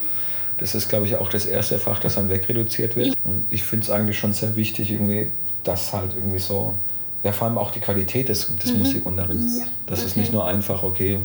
[0.58, 3.16] Das ist, glaube ich, auch das erste Fach, das dann wegreduziert wird.
[3.24, 5.32] Und ich finde es eigentlich schon sehr wichtig, irgendwie,
[5.64, 6.74] dass halt irgendwie so
[7.28, 8.80] ja, vor allem auch die Qualität des, des mhm.
[8.80, 9.64] Musikunterrichts.
[9.86, 10.08] Das okay.
[10.08, 11.20] ist nicht nur einfach, okay,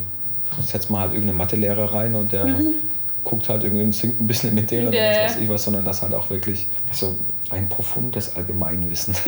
[0.58, 2.74] jetzt setzt man halt irgendeinen Mathelehrer rein und der mhm.
[3.22, 5.84] guckt halt irgendwie und singt ein bisschen mit denen oder was weiß ich was, sondern
[5.84, 7.14] dass halt auch wirklich so
[7.50, 9.14] ein profundes Allgemeinwissen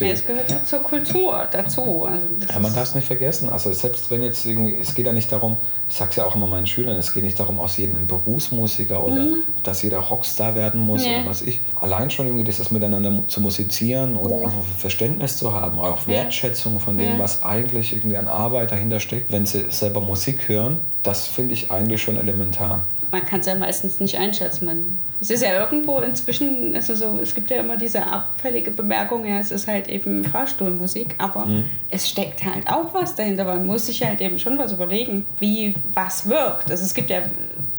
[0.00, 2.04] Ja, es gehört ja zur Kultur dazu.
[2.04, 3.48] Also das Ja, man darf es nicht vergessen.
[3.50, 5.56] Also selbst wenn jetzt irgendwie, es geht ja nicht darum,
[5.88, 9.04] ich sag's ja auch immer meinen Schülern, es geht nicht darum, aus jedem ein Berufsmusiker
[9.04, 9.26] oder
[9.62, 11.20] dass jeder Rockstar werden muss Nee.
[11.20, 11.60] oder was ich.
[11.80, 16.14] Allein schon irgendwie dieses Miteinander zu musizieren oder auch Verständnis zu haben, auch Ja.
[16.14, 17.18] Wertschätzung von dem, Ja.
[17.18, 21.70] was eigentlich irgendwie an Arbeit dahinter steckt, wenn sie selber Musik hören, das finde ich
[21.70, 22.84] eigentlich schon elementar.
[23.12, 24.64] Man kann es ja meistens nicht einschätzen.
[24.64, 29.26] Man, es ist ja irgendwo inzwischen, also so, es gibt ja immer diese abfällige Bemerkung,
[29.26, 31.46] ja, es ist halt eben Fahrstuhlmusik, aber
[31.90, 33.44] es steckt halt auch was dahinter.
[33.44, 36.70] Man muss sich halt eben schon was überlegen, wie was wirkt.
[36.70, 37.22] Also es gibt ja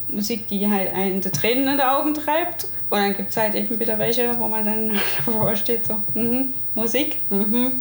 [0.07, 2.67] Musik, die halt einen die Tränen in die Augen treibt.
[2.89, 4.91] Und dann gibt es halt eben wieder welche, wo man dann
[5.25, 7.71] davor steht, so, mhm, Musik, mhm,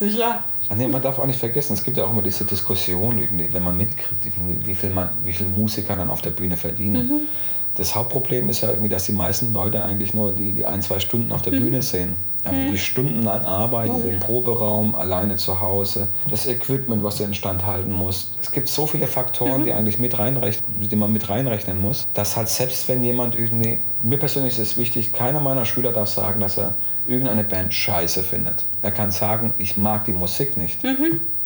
[0.00, 0.42] sicher.
[0.68, 3.52] Ach nee, man darf auch nicht vergessen, es gibt ja auch immer diese Diskussion, irgendwie,
[3.52, 4.26] wenn man mitkriegt,
[4.64, 7.28] wie viel, man, wie viel Musiker dann auf der Bühne verdienen.
[7.76, 10.98] Das Hauptproblem ist ja irgendwie, dass die meisten Leute eigentlich nur die, die ein, zwei
[10.98, 12.14] Stunden auf der Bühne sehen.
[12.44, 17.66] Aber die Stunden an Arbeit, den Proberaum, alleine zu Hause, das Equipment, was du instand
[17.66, 18.32] halten musst.
[18.40, 22.36] Es gibt so viele Faktoren, die eigentlich mit reinrechnen, die man mit reinrechnen muss, dass
[22.36, 26.40] halt selbst wenn jemand irgendwie, mir persönlich ist es wichtig, keiner meiner Schüler darf sagen,
[26.40, 26.74] dass er
[27.10, 28.64] irgendeine Band scheiße findet.
[28.82, 30.78] Er kann sagen, ich mag die Musik nicht.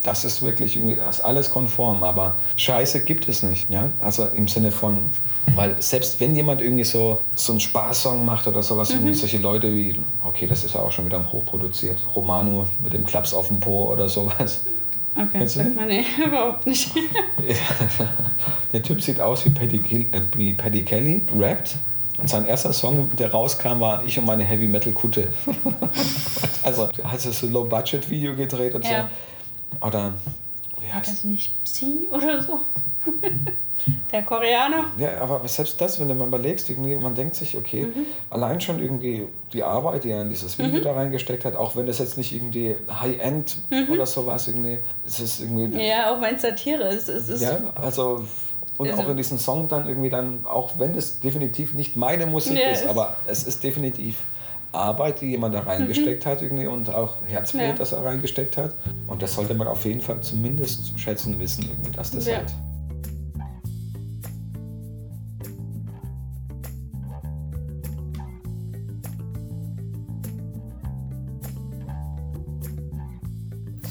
[0.03, 3.68] Das ist wirklich das ist alles konform, aber Scheiße gibt es nicht.
[3.70, 3.90] Ja?
[4.00, 4.98] Also im Sinne von,
[5.55, 9.72] weil selbst wenn jemand irgendwie so, so einen Spaßsong macht oder sowas, irgendwie solche Leute
[9.72, 13.61] wie, okay, das ist ja auch schon wieder hochproduziert, Romano mit dem Klaps auf dem
[13.61, 14.61] Po oder sowas.
[15.16, 16.90] Okay, du sagt man nee, überhaupt nicht.
[18.72, 21.77] Der Typ sieht aus wie Paddy, äh, wie Paddy Kelly, rappt.
[22.18, 25.29] Und sein erster Song, der rauskam, war Ich und meine Heavy Metal Kutte.
[26.62, 29.09] also, er hat so ein Low-Budget-Video gedreht und Ja.
[29.81, 29.87] so.
[29.87, 30.14] Oder,
[30.81, 32.61] wie War heißt das nicht Psi oder so?
[34.11, 34.87] Der Koreaner?
[34.96, 37.88] Ja, aber selbst das, wenn du mal überlegst, irgendwie, man denkt sich, okay,
[38.31, 41.85] allein schon irgendwie die Arbeit, die er in dieses Video da reingesteckt hat, auch wenn
[41.87, 43.59] das jetzt nicht irgendwie High-End
[43.90, 47.09] oder sowas irgendwie, es ist irgendwie, Ja, auch wenn es Satire ist.
[47.09, 48.24] Es ist ja, also
[48.78, 52.26] und Also- auch in diesem Song dann irgendwie dann, auch wenn es definitiv nicht meine
[52.26, 54.18] Musik Ja, ist, aber es ist definitiv
[54.72, 57.72] Arbeit, die jemand da reingesteckt hat irgendwie und auch Herzblut, Ja.
[57.74, 58.74] das er reingesteckt hat.
[59.06, 62.38] Und das sollte man auf jeden Fall zumindest schätzen wissen, irgendwie, dass das Ja.
[62.38, 62.52] halt.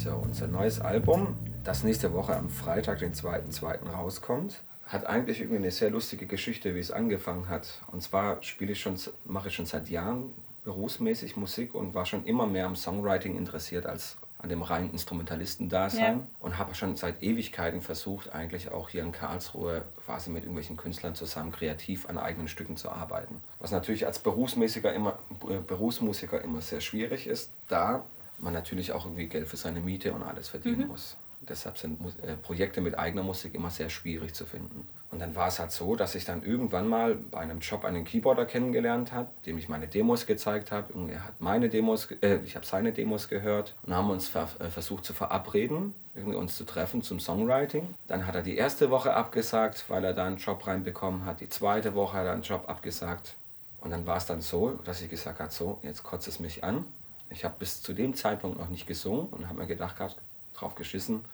[0.04, 3.90] So, unser neues Album, das nächste Woche am Freitag, den 2.2.
[3.94, 7.82] rauskommt, hat eigentlich irgendwie eine sehr lustige Geschichte, wie es angefangen hat.
[7.92, 10.32] Und zwar spiele ich schon, mache ich schon seit Jahren
[10.64, 16.18] berufsmäßig Musik und war schon immer mehr am Songwriting interessiert als an dem reinen Instrumentalistendasein
[16.20, 16.28] Ja.
[16.42, 21.16] und habe schon seit Ewigkeiten versucht, eigentlich auch hier in Karlsruhe quasi mit irgendwelchen Künstlern
[21.16, 23.42] zusammen kreativ an eigenen Stücken zu arbeiten.
[23.60, 25.18] Was natürlich als Berufsmusiker immer,
[25.50, 28.04] äh, Berufsmusiker immer sehr schwierig ist, da
[28.38, 31.16] man natürlich auch irgendwie Geld für seine Miete und alles verdienen muss.
[31.50, 34.88] Deshalb sind äh, Projekte mit eigener Musik immer sehr schwierig zu finden.
[35.14, 38.04] Und dann war es halt so, dass ich dann irgendwann mal bei einem Job einen
[38.04, 40.92] Keyboarder kennengelernt habe, dem ich meine Demos gezeigt habe.
[40.94, 44.48] Und er hat meine Demos, äh, ich habe seine Demos gehört und haben uns ver
[44.60, 47.94] äh, versucht zu verabreden, irgendwie uns zu treffen zum Songwriting.
[48.08, 51.42] Dann hat er die erste Woche abgesagt, weil er da einen Job reinbekommen hat.
[51.42, 53.36] Die zweite Woche hat er einen Job abgesagt.
[53.82, 56.64] Und dann war es dann so, dass ich gesagt habe, so, jetzt kotzt es mich
[56.64, 56.86] an.
[57.30, 60.18] Ich habe bis zu dem Zeitpunkt noch nicht gesungen und habe mir gedacht, gehabt,
[60.54, 61.26] drauf geschissen,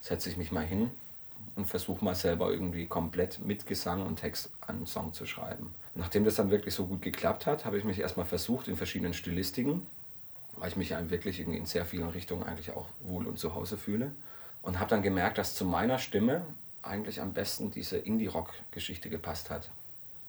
[0.00, 0.90] setze ich mich mal hin
[1.56, 5.74] und versuche mal selber irgendwie komplett mit Gesang und Text einen Song zu schreiben.
[5.94, 9.14] Nachdem das dann wirklich so gut geklappt hat, habe ich mich erstmal versucht in verschiedenen
[9.14, 9.86] Stilistiken,
[10.56, 13.76] weil ich mich ja wirklich in sehr vielen Richtungen eigentlich auch wohl und zu Hause
[13.76, 14.12] fühle.
[14.62, 16.42] Und habe dann gemerkt, dass zu meiner Stimme
[16.82, 19.70] eigentlich am besten diese Indie-Rock-Geschichte gepasst hat.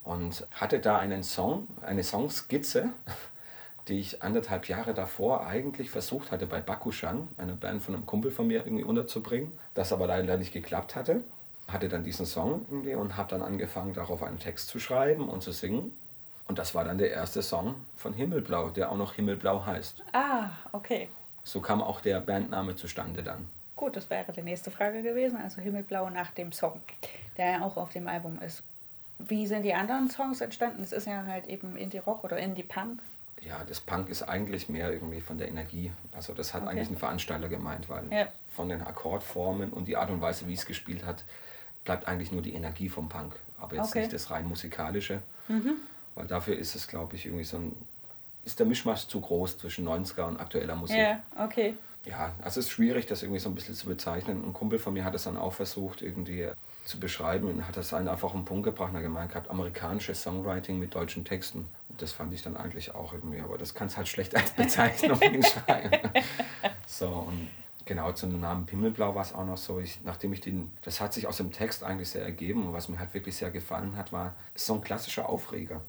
[0.04, 2.90] Und hatte da einen Song, eine Songskizze,
[3.88, 8.32] die ich anderthalb Jahre davor eigentlich versucht hatte bei Bakushan, einer Band von einem Kumpel
[8.32, 11.24] von mir, irgendwie unterzubringen, das aber leider nicht geklappt hatte.
[11.68, 15.44] Hatte dann diesen Song irgendwie und habe dann angefangen, darauf einen Text zu schreiben und
[15.44, 15.92] zu singen.
[16.48, 20.04] Und das war dann der erste Song von Himmelblau, der auch noch Himmelblau heißt.
[20.14, 21.10] Ah, okay.
[21.44, 23.48] So kam auch der Bandname zustande dann.
[23.76, 25.38] Gut, das wäre die nächste Frage gewesen.
[25.38, 26.82] Also Himmelblau nach dem Song,
[27.38, 28.64] der ja auch auf dem Album ist.
[29.20, 30.82] Wie sind die anderen Songs entstanden?
[30.82, 33.00] Es ist ja halt eben Indie-Rock oder Indie-Punk.
[33.42, 35.92] Ja, das Punk ist eigentlich mehr irgendwie von der Energie.
[36.12, 36.72] Also das hat Okay.
[36.72, 38.28] eigentlich ein Veranstalter gemeint, weil Ja.
[38.54, 41.24] von den Akkordformen und die Art und Weise, wie es gespielt hat,
[41.86, 43.36] bleibt eigentlich nur die Energie vom Punk.
[43.60, 44.00] Aber jetzt Okay.
[44.02, 45.22] nicht das rein musikalische.
[46.16, 47.76] Weil dafür ist es, glaube ich, irgendwie so ein,
[48.46, 50.98] ist der Mischmasch zu groß zwischen 90er und aktueller Musik.
[50.98, 51.76] Ja, okay.
[52.06, 54.44] Ja, also es ist schwierig, das irgendwie so ein bisschen zu bezeichnen.
[54.46, 56.50] Ein Kumpel von mir hat es dann auch versucht, irgendwie
[56.86, 60.22] zu beschreiben und hat das einfach auf den Punkt gebracht und hat gemeint gehabt, amerikanisches
[60.24, 61.68] Songwriting mit deutschen Texten.
[62.00, 66.00] Das fand ich dann eigentlich auch irgendwie, aber das kannst halt schlecht als Bezeichnung hinschreiben.
[66.88, 67.50] so, und
[67.86, 71.14] genau zum Namen Pimmelblau war es auch noch so, ich, nachdem ich den, das hat
[71.14, 74.14] sich aus dem Text eigentlich sehr ergeben und was mir halt wirklich sehr gefallen hat,
[74.14, 75.82] war, ist so ein klassischer Aufreger.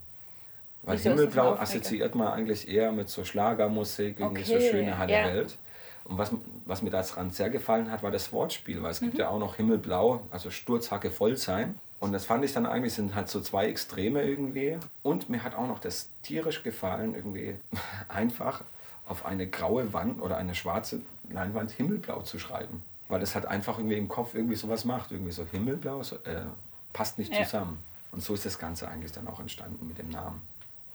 [0.82, 5.12] Weil Wieso Himmelblau assoziiert man eigentlich eher mit so Schlagermusik, irgendwie okay, so schöne Halle
[5.12, 5.24] ja.
[5.26, 5.58] Welt.
[6.04, 6.32] Und was,
[6.64, 9.06] was mir daran sehr gefallen hat, war das Wortspiel, weil es mhm.
[9.06, 11.78] gibt ja auch noch Himmelblau, also Sturzhacke voll sein.
[12.00, 14.78] Und das fand ich dann eigentlich, sind halt so zwei Extreme irgendwie.
[15.02, 17.56] Und mir hat auch noch das tierisch gefallen, irgendwie
[18.08, 18.62] einfach
[19.06, 22.82] auf eine graue Wand oder eine schwarze Leinwand Himmelblau zu schreiben.
[23.08, 25.12] Weil das halt einfach irgendwie im Kopf irgendwie sowas macht.
[25.12, 26.44] Irgendwie so Himmelblau, so, äh,
[26.92, 27.44] passt nicht ja.
[27.44, 27.82] zusammen.
[28.12, 30.40] Und so ist das Ganze eigentlich dann auch entstanden mit dem Namen.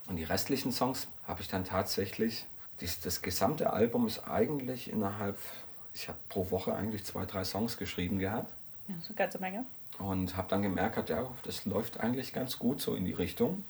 [0.07, 2.45] Und die restlichen Songs habe ich dann tatsächlich,
[2.79, 5.37] das, das gesamte Album ist eigentlich innerhalb,
[5.93, 8.51] ich habe pro Woche eigentlich zwei, drei Songs geschrieben gehabt.
[8.87, 9.65] Ja, so eine ganze Menge.
[9.99, 13.63] Und habe dann gemerkt, ja, das läuft eigentlich ganz gut so in die Richtung.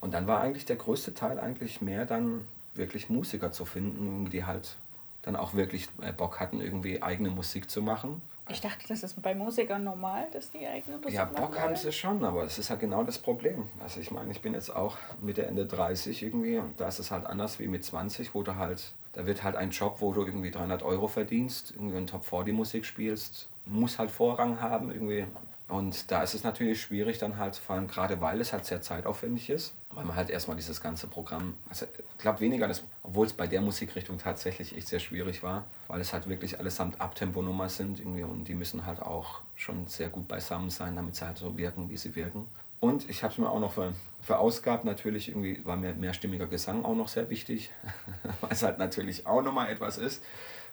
[0.00, 4.44] Und dann war eigentlich der größte Teil eigentlich mehr dann wirklich Musiker zu finden, die
[4.44, 4.76] halt
[5.22, 8.22] dann auch wirklich äh, Bock hatten, irgendwie eigene Musik zu machen.
[8.48, 11.92] Ich dachte, das ist bei Musikern normal, dass die eigene Musik Ja, Bock haben sie
[11.92, 13.68] schon, aber das ist ja genau das Problem.
[13.80, 17.10] Also ich meine, ich bin jetzt auch Mitte, Ende 30 irgendwie und da ist es
[17.10, 20.24] halt anders wie mit 20, wo du halt, da wird halt ein Job, wo du
[20.24, 25.26] irgendwie 300 Euro verdienst, irgendwie in Top 40 Musik spielst, muss halt Vorrang haben irgendwie.
[25.70, 28.82] Und da ist es natürlich schwierig dann halt, vor allem gerade weil es halt sehr
[28.82, 33.26] zeitaufwendig ist, weil man halt erstmal dieses ganze Programm, also ich glaube weniger, das, obwohl
[33.26, 37.68] es bei der Musikrichtung tatsächlich echt sehr schwierig war, weil es halt wirklich allesamt Abtemponummer
[37.68, 41.38] sind irgendwie und die müssen halt auch schon sehr gut beisammen sein, damit sie halt
[41.38, 42.46] so wirken, wie sie wirken.
[42.80, 46.84] Und ich habe es mir auch noch ver, verausgabt, natürlich irgendwie war mir mehrstimmiger Gesang
[46.84, 47.70] auch noch sehr wichtig,
[48.40, 50.20] weil es halt natürlich auch nochmal etwas ist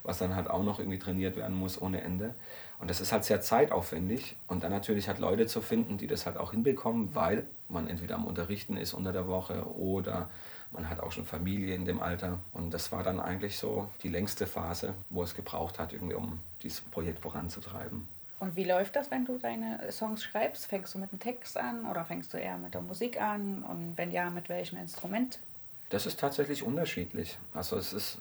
[0.04, 2.36] was dann halt auch noch irgendwie trainiert werden muss ohne Ende.
[2.80, 6.26] Und das ist halt sehr zeitaufwendig und dann natürlich halt Leute zu finden, die das
[6.26, 10.30] halt auch hinbekommen, weil man entweder am Unterrichten ist unter der Woche oder
[10.72, 12.40] man hat auch schon Familie in dem Alter.
[12.54, 16.40] Und das war dann eigentlich so die längste Phase, wo es gebraucht hat, irgendwie um
[16.62, 18.08] dieses Projekt voranzutreiben.
[18.40, 20.68] Und wie läuft das, wenn du deine Songs schreibst?
[20.68, 23.64] Fängst du mit dem Text an oder fängst du eher mit der Musik an?
[23.64, 25.40] Und wenn ja, mit welchem Instrument?
[25.90, 27.38] Das ist tatsächlich unterschiedlich.
[27.54, 28.20] Also es ist,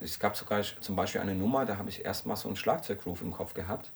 [0.00, 3.32] es gab sogar zum Beispiel eine Nummer, da habe ich erstmal so einen Schlagzeuggroove im
[3.32, 3.90] Kopf gehabt.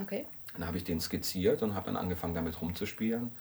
[0.00, 0.26] Okay.
[0.54, 3.32] Dann habe ich den skizziert und habe dann angefangen damit rumzuspielen.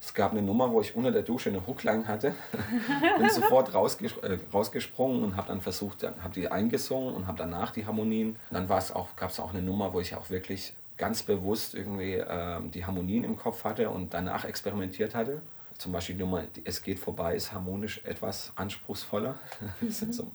[0.00, 2.34] Es gab eine Nummer, wo ich unter der Dusche eine Hookline hatte.
[3.18, 7.72] Bin sofort rausges äh, rausgesprungen und habe dann versucht, habe die eingesungen und habe danach
[7.72, 8.36] die Harmonien.
[8.50, 12.86] dann gab es auch eine Nummer, wo ich auch wirklich ganz bewusst irgendwie äh, die
[12.86, 15.42] Harmonien im Kopf hatte und danach experimentiert hatte
[15.78, 19.38] zum Beispiel die Nummer Es geht vorbei ist harmonisch etwas anspruchsvoller.
[19.86, 20.30] Es sind so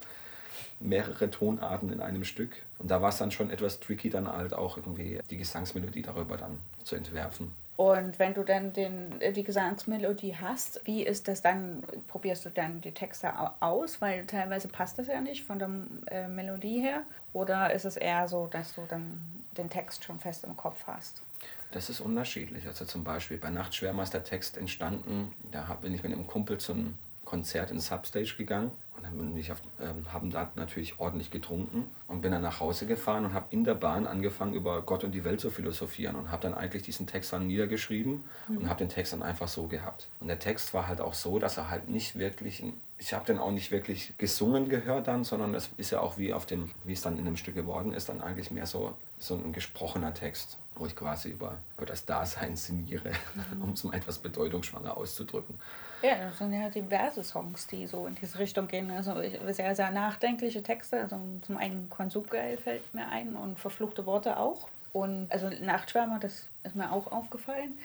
[0.80, 2.56] mehrere Tonarten in einem Stück.
[2.80, 6.38] Und da war es dann schon etwas tricky, dann halt auch irgendwie die Gesangsmelodie darüber
[6.38, 7.54] dann zu entwerfen.
[7.78, 11.84] Und wenn du dann den, die Gesangsmelodie hast, wie ist das dann?
[12.08, 14.02] Probierst du dann die Texte aus?
[14.02, 15.70] Weil teilweise passt das ja nicht von der
[16.08, 17.02] äh, Melodie her.
[17.34, 21.22] Oder ist es eher so, dass du dann den Text schon fest im Kopf hast?
[21.72, 22.68] Das ist unterschiedlich.
[22.68, 26.58] Also zum Beispiel bei Nachtschwärmer ist der Text entstanden, da bin ich mit einem Kumpel
[26.58, 31.32] zum Konzert in Substage gegangen und dann bin ich auf, äh, haben da natürlich ordentlich
[31.32, 35.06] getrunken und bin dann nach Hause gefahren und habe in der Bahn angefangen über Gott
[35.06, 38.58] und die Welt zu philosophieren und habe dann eigentlich diesen Text dann niedergeschrieben mhm.
[38.58, 40.10] und habe den Text dann einfach so gehabt.
[40.20, 42.64] Und der Text war halt auch so, dass er halt nicht wirklich,
[42.98, 46.34] ich habe den auch nicht wirklich gesungen gehört dann, sondern es ist ja auch wie
[46.34, 49.36] auf dem, wie es dann in dem Stück geworden ist, dann eigentlich mehr so, so
[49.36, 53.12] ein gesprochener Text wo ich quasi über, über das Dasein sinniere,
[53.54, 53.62] mhm.
[53.62, 55.60] um es mal etwas bedeutungsschwanger auszudrücken.
[56.02, 58.90] Ja, das sind ja diverse Songs, die so in diese Richtung gehen.
[58.90, 59.14] Also
[59.52, 61.02] sehr, sehr nachdenkliche Texte.
[61.02, 64.68] Also zum einen Konsumgeil fällt mir ein und verfluchte Worte auch.
[64.94, 67.78] Und also Nachtschwärmer, das ist mir auch aufgefallen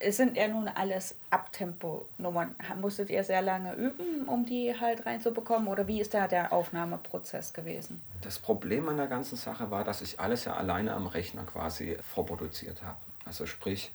[0.00, 2.54] es sind ja nun alles Abtempo-Nummern.
[2.80, 5.68] Musstet ihr sehr lange üben, um die halt reinzubekommen?
[5.68, 8.00] Oder wie ist da der Aufnahmeprozess gewesen?
[8.22, 11.96] Das Problem an der ganzen Sache war, dass ich alles ja alleine am Rechner quasi
[12.14, 12.96] vorproduziert habe.
[13.26, 13.92] Also sprich,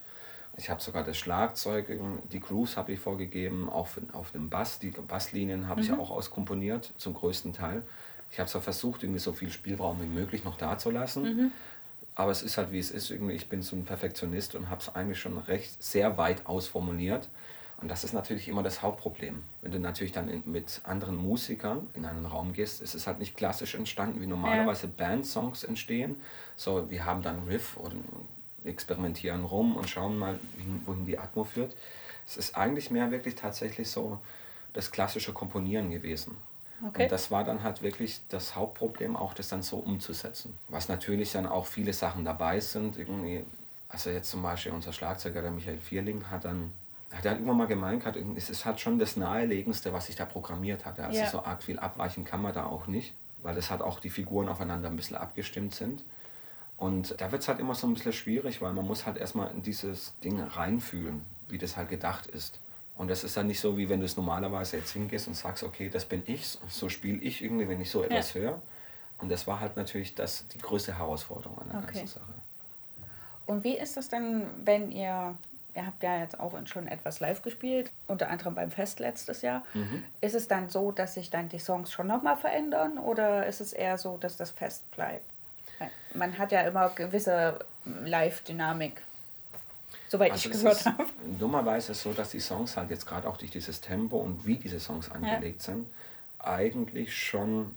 [0.57, 1.87] ich habe sogar das Schlagzeug,
[2.31, 5.87] die Grooves habe ich vorgegeben, auch auf dem Bass, die Basslinien habe mhm.
[5.87, 7.81] ich auch auskomponiert, zum größten Teil.
[8.31, 11.51] Ich habe zwar versucht, irgendwie so viel Spielraum wie möglich noch da zu lassen, mhm.
[12.15, 13.11] Aber es ist halt wie es ist.
[13.11, 17.29] Irgendwie, ich bin so ein Perfektionist und habe es eigentlich schon recht sehr weit ausformuliert.
[17.81, 19.43] Und das ist natürlich immer das Hauptproblem.
[19.61, 23.19] Wenn du natürlich dann in, mit anderen Musikern in einen Raum gehst, ist es halt
[23.19, 24.93] nicht klassisch entstanden, wie normalerweise ja.
[24.95, 26.15] Bandsongs entstehen.
[26.55, 27.95] So, wir haben dann Riff oder
[28.63, 30.39] experimentieren rum und schauen mal,
[30.85, 31.75] wohin die Atmo führt.
[32.25, 34.19] Es ist eigentlich mehr wirklich tatsächlich so
[34.73, 36.37] das klassische Komponieren gewesen.
[36.83, 37.03] Okay.
[37.03, 40.57] Und das war dann halt wirklich das Hauptproblem, auch das dann so umzusetzen.
[40.69, 42.97] Was natürlich dann auch viele Sachen dabei sind.
[42.97, 43.45] Irgendwie,
[43.87, 46.71] also jetzt zum Beispiel unser Schlagzeuger, der Michael Vierling, hat dann
[47.15, 48.03] hat er irgendwann mal gemeint,
[48.35, 51.05] es ist halt schon das Naheliegendste, was ich da programmiert hatte.
[51.05, 51.29] Also ja.
[51.29, 54.49] so arg viel abweichen kann man da auch nicht, weil das halt auch die Figuren
[54.49, 56.03] aufeinander ein bisschen abgestimmt sind.
[56.77, 59.49] Und da wird es halt immer so ein bisschen schwierig, weil man muss halt erstmal
[59.51, 62.59] in dieses Ding reinfühlen, wie das halt gedacht ist.
[62.97, 65.63] Und das ist dann nicht so, wie wenn du es normalerweise jetzt hingehst und sagst,
[65.63, 68.41] okay, das bin ich, so spiele ich irgendwie, wenn ich so etwas ja.
[68.41, 68.61] höre.
[69.17, 71.99] Und das war halt natürlich das, die größte Herausforderung an der okay.
[71.99, 72.33] ganzen Sache.
[73.45, 75.35] Und wie ist das denn, wenn ihr,
[75.75, 79.63] ihr habt ja jetzt auch schon etwas live gespielt, unter anderem beim Fest letztes Jahr.
[79.73, 80.03] Mhm.
[80.21, 83.73] Ist es dann so, dass sich dann die Songs schon nochmal verändern oder ist es
[83.73, 85.25] eher so, dass das Fest bleibt?
[86.13, 89.01] Man hat ja immer gewisse Live-Dynamik
[90.07, 91.05] soweit also ich gehört habe.
[91.39, 94.45] Dummerweise ist es so, dass die Songs halt jetzt gerade auch durch dieses Tempo und
[94.45, 95.73] wie diese Songs angelegt ja.
[95.73, 95.87] sind,
[96.39, 97.75] eigentlich schon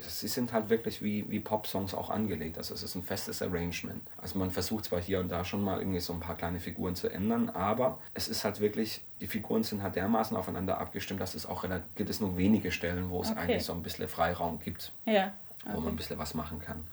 [0.00, 2.58] sie sind halt wirklich wie, wie Pop-Songs auch angelegt.
[2.58, 4.00] Also es ist ein festes Arrangement.
[4.16, 6.94] Also man versucht zwar hier und da schon mal irgendwie so ein paar kleine Figuren
[6.94, 11.34] zu ändern, aber es ist halt wirklich, die Figuren sind halt dermaßen aufeinander abgestimmt, dass
[11.34, 11.64] es auch
[11.94, 13.40] gibt es nur wenige Stellen, wo es okay.
[13.40, 15.32] eigentlich so ein bisschen Freiraum gibt, ja.
[15.64, 15.74] okay.
[15.74, 16.86] wo man ein bisschen was machen kann.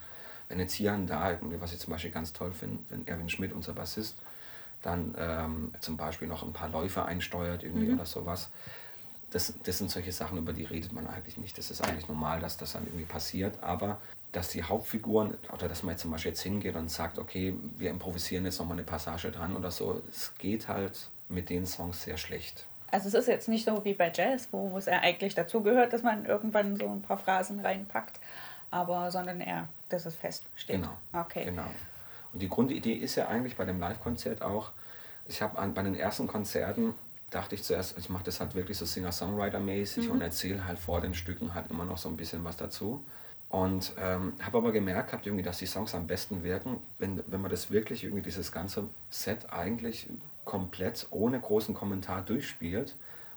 [0.49, 3.53] Wenn jetzt hier und da, was ich zum Beispiel ganz toll finde, wenn Erwin Schmidt,
[3.53, 4.17] unser Bassist,
[4.85, 7.95] dann ähm, zum Beispiel noch ein paar Läufe einsteuert irgendwie mhm.
[7.95, 8.49] oder sowas.
[9.31, 11.57] Das, das sind solche Sachen, über die redet man eigentlich nicht.
[11.57, 13.61] Das ist eigentlich normal, dass das dann irgendwie passiert.
[13.61, 13.97] Aber
[14.31, 17.89] dass die Hauptfiguren, oder dass man jetzt zum Beispiel jetzt hingeht und sagt, okay, wir
[17.89, 22.17] improvisieren jetzt nochmal eine Passage dran oder so, es geht halt mit den Songs sehr
[22.17, 22.65] schlecht.
[22.91, 26.03] Also es ist jetzt nicht so wie bei Jazz, wo es ja eigentlich dazugehört, dass
[26.03, 28.19] man irgendwann so ein paar Phrasen reinpackt,
[28.71, 30.81] aber sondern eher, dass es fest steht.
[30.81, 30.93] Genau.
[31.13, 31.45] Okay.
[31.45, 31.65] Genau.
[32.35, 34.71] Und die Grundidee ist ja eigentlich bei dem Live-Konzert auch,
[35.25, 36.93] ich habe bei den ersten Konzerten,
[37.31, 40.11] dachte ich zuerst, ich mache das halt wirklich so Singer-Songwriter-mäßig mhm.
[40.11, 43.05] und erzähle halt vor den Stücken halt immer noch so ein bisschen was dazu.
[43.47, 47.39] Und ähm, habe aber gemerkt, gehabt irgendwie, dass die Songs am besten wirken, wenn, wenn
[47.39, 50.09] man das wirklich irgendwie dieses ganze Set eigentlich
[50.43, 52.95] komplett ohne großen Kommentar durchspielt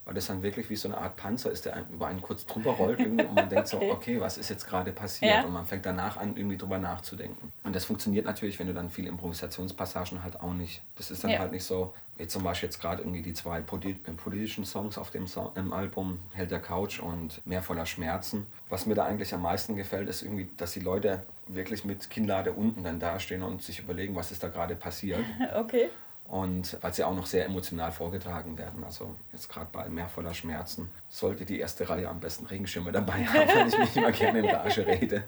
[0.08, 2.70] weil das dann wirklich wie so eine Art Panzer ist, der über einen kurz drüber
[2.70, 5.34] rollt und man denkt so, okay, was ist jetzt gerade passiert?
[5.34, 5.44] Ja.
[5.44, 7.52] Und man fängt danach an, irgendwie drüber nachzudenken.
[7.62, 10.80] Und das funktioniert natürlich, wenn du dann viele Improvisationspassagen halt auch nicht.
[10.96, 11.40] Das ist dann ja.
[11.40, 15.26] halt nicht so, wie zum Beispiel jetzt gerade irgendwie die zwei politischen Songs auf dem
[15.26, 18.46] Song, im Album, Held der Couch und Mehr voller Schmerzen.
[18.70, 22.52] Was mir da eigentlich am meisten gefällt, ist irgendwie, dass die Leute wirklich mit Kinnlade
[22.54, 25.20] unten dann dastehen und sich überlegen, was ist da gerade passiert.
[25.54, 25.90] Okay
[26.28, 28.84] und weil sie auch noch sehr emotional vorgetragen werden.
[28.84, 33.24] Also jetzt gerade bei Mehr voller Schmerzen sollte die erste Reihe am besten Regenschirme dabei
[33.24, 35.24] haben, weil ich mich immer gerne in Rage rede.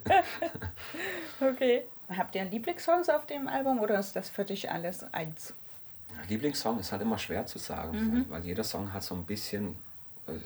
[1.41, 1.85] okay.
[2.15, 5.55] Habt ihr Lieblingssongs auf dem Album oder ist das für dich alles eins?
[6.29, 8.27] Lieblingssong ist halt immer schwer zu sagen, mhm.
[8.29, 9.77] weil jeder Song hat so ein bisschen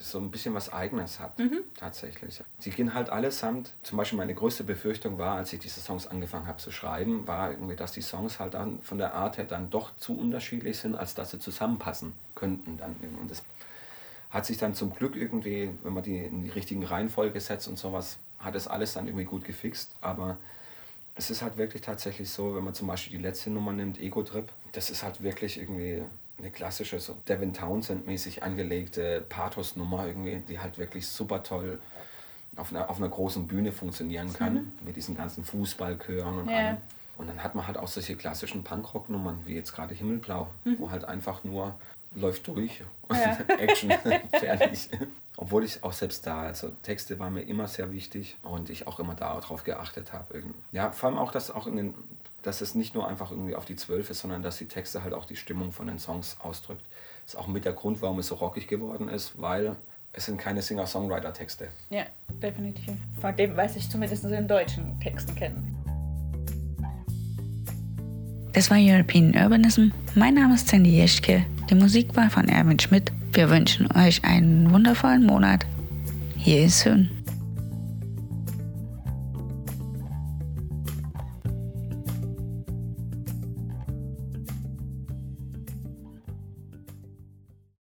[0.00, 1.60] so ein bisschen was Eigenes hat, mhm.
[1.78, 2.42] tatsächlich.
[2.58, 6.46] Sie gehen halt allesamt, zum Beispiel meine größte Befürchtung war, als ich diese Songs angefangen
[6.46, 9.70] habe zu schreiben, war irgendwie, dass die Songs halt dann von der Art her dann
[9.70, 12.76] doch zu unterschiedlich sind, als dass sie zusammenpassen könnten.
[12.76, 12.96] Dann.
[13.20, 13.42] Und das
[14.30, 17.78] hat sich dann zum Glück irgendwie, wenn man die in die richtigen Reihenfolge setzt und
[17.78, 19.92] sowas, hat es alles dann irgendwie gut gefixt.
[20.00, 20.38] Aber
[21.14, 24.22] es ist halt wirklich tatsächlich so, wenn man zum Beispiel die letzte Nummer nimmt, Ego
[24.22, 26.02] Trip, das ist halt wirklich irgendwie
[26.38, 31.78] eine klassische, so Devin Townsend-mäßig angelegte Pathos-Nummer irgendwie, die halt wirklich super toll
[32.56, 34.72] auf einer, auf einer großen Bühne funktionieren kann, mhm.
[34.84, 36.56] mit diesen ganzen Fußballchören und ja.
[36.56, 36.76] allem.
[37.16, 40.76] Und dann hat man halt auch solche klassischen Punkrock-Nummern, wie jetzt gerade Himmelblau, mhm.
[40.78, 41.76] wo halt einfach nur
[42.14, 43.38] läuft durch, ja.
[43.58, 43.90] Action,
[44.32, 44.88] fertig.
[45.36, 49.00] Obwohl ich auch selbst da, also Texte waren mir immer sehr wichtig und ich auch
[49.00, 50.42] immer darauf geachtet habe.
[50.70, 51.94] Ja, vor allem auch, dass auch in den
[52.44, 55.14] dass es nicht nur einfach irgendwie auf die Zwölf ist, sondern dass die Texte halt
[55.14, 56.84] auch die Stimmung von den Songs ausdrückt.
[57.24, 59.76] Das ist auch mit der Grund, warum es so rockig geworden ist, weil
[60.12, 61.68] es sind keine Singer-Songwriter-Texte.
[61.90, 62.04] Ja,
[62.42, 62.94] definitiv.
[63.20, 65.74] Von dem weiß ich zumindest in den deutschen Texten kennen.
[68.52, 69.88] Das war European Urbanism.
[70.14, 71.44] Mein Name ist Sandy Jeschke.
[71.68, 73.10] Die Musik war von Erwin Schmidt.
[73.32, 75.66] Wir wünschen euch einen wundervollen Monat.
[76.36, 77.23] Hier ist Hön.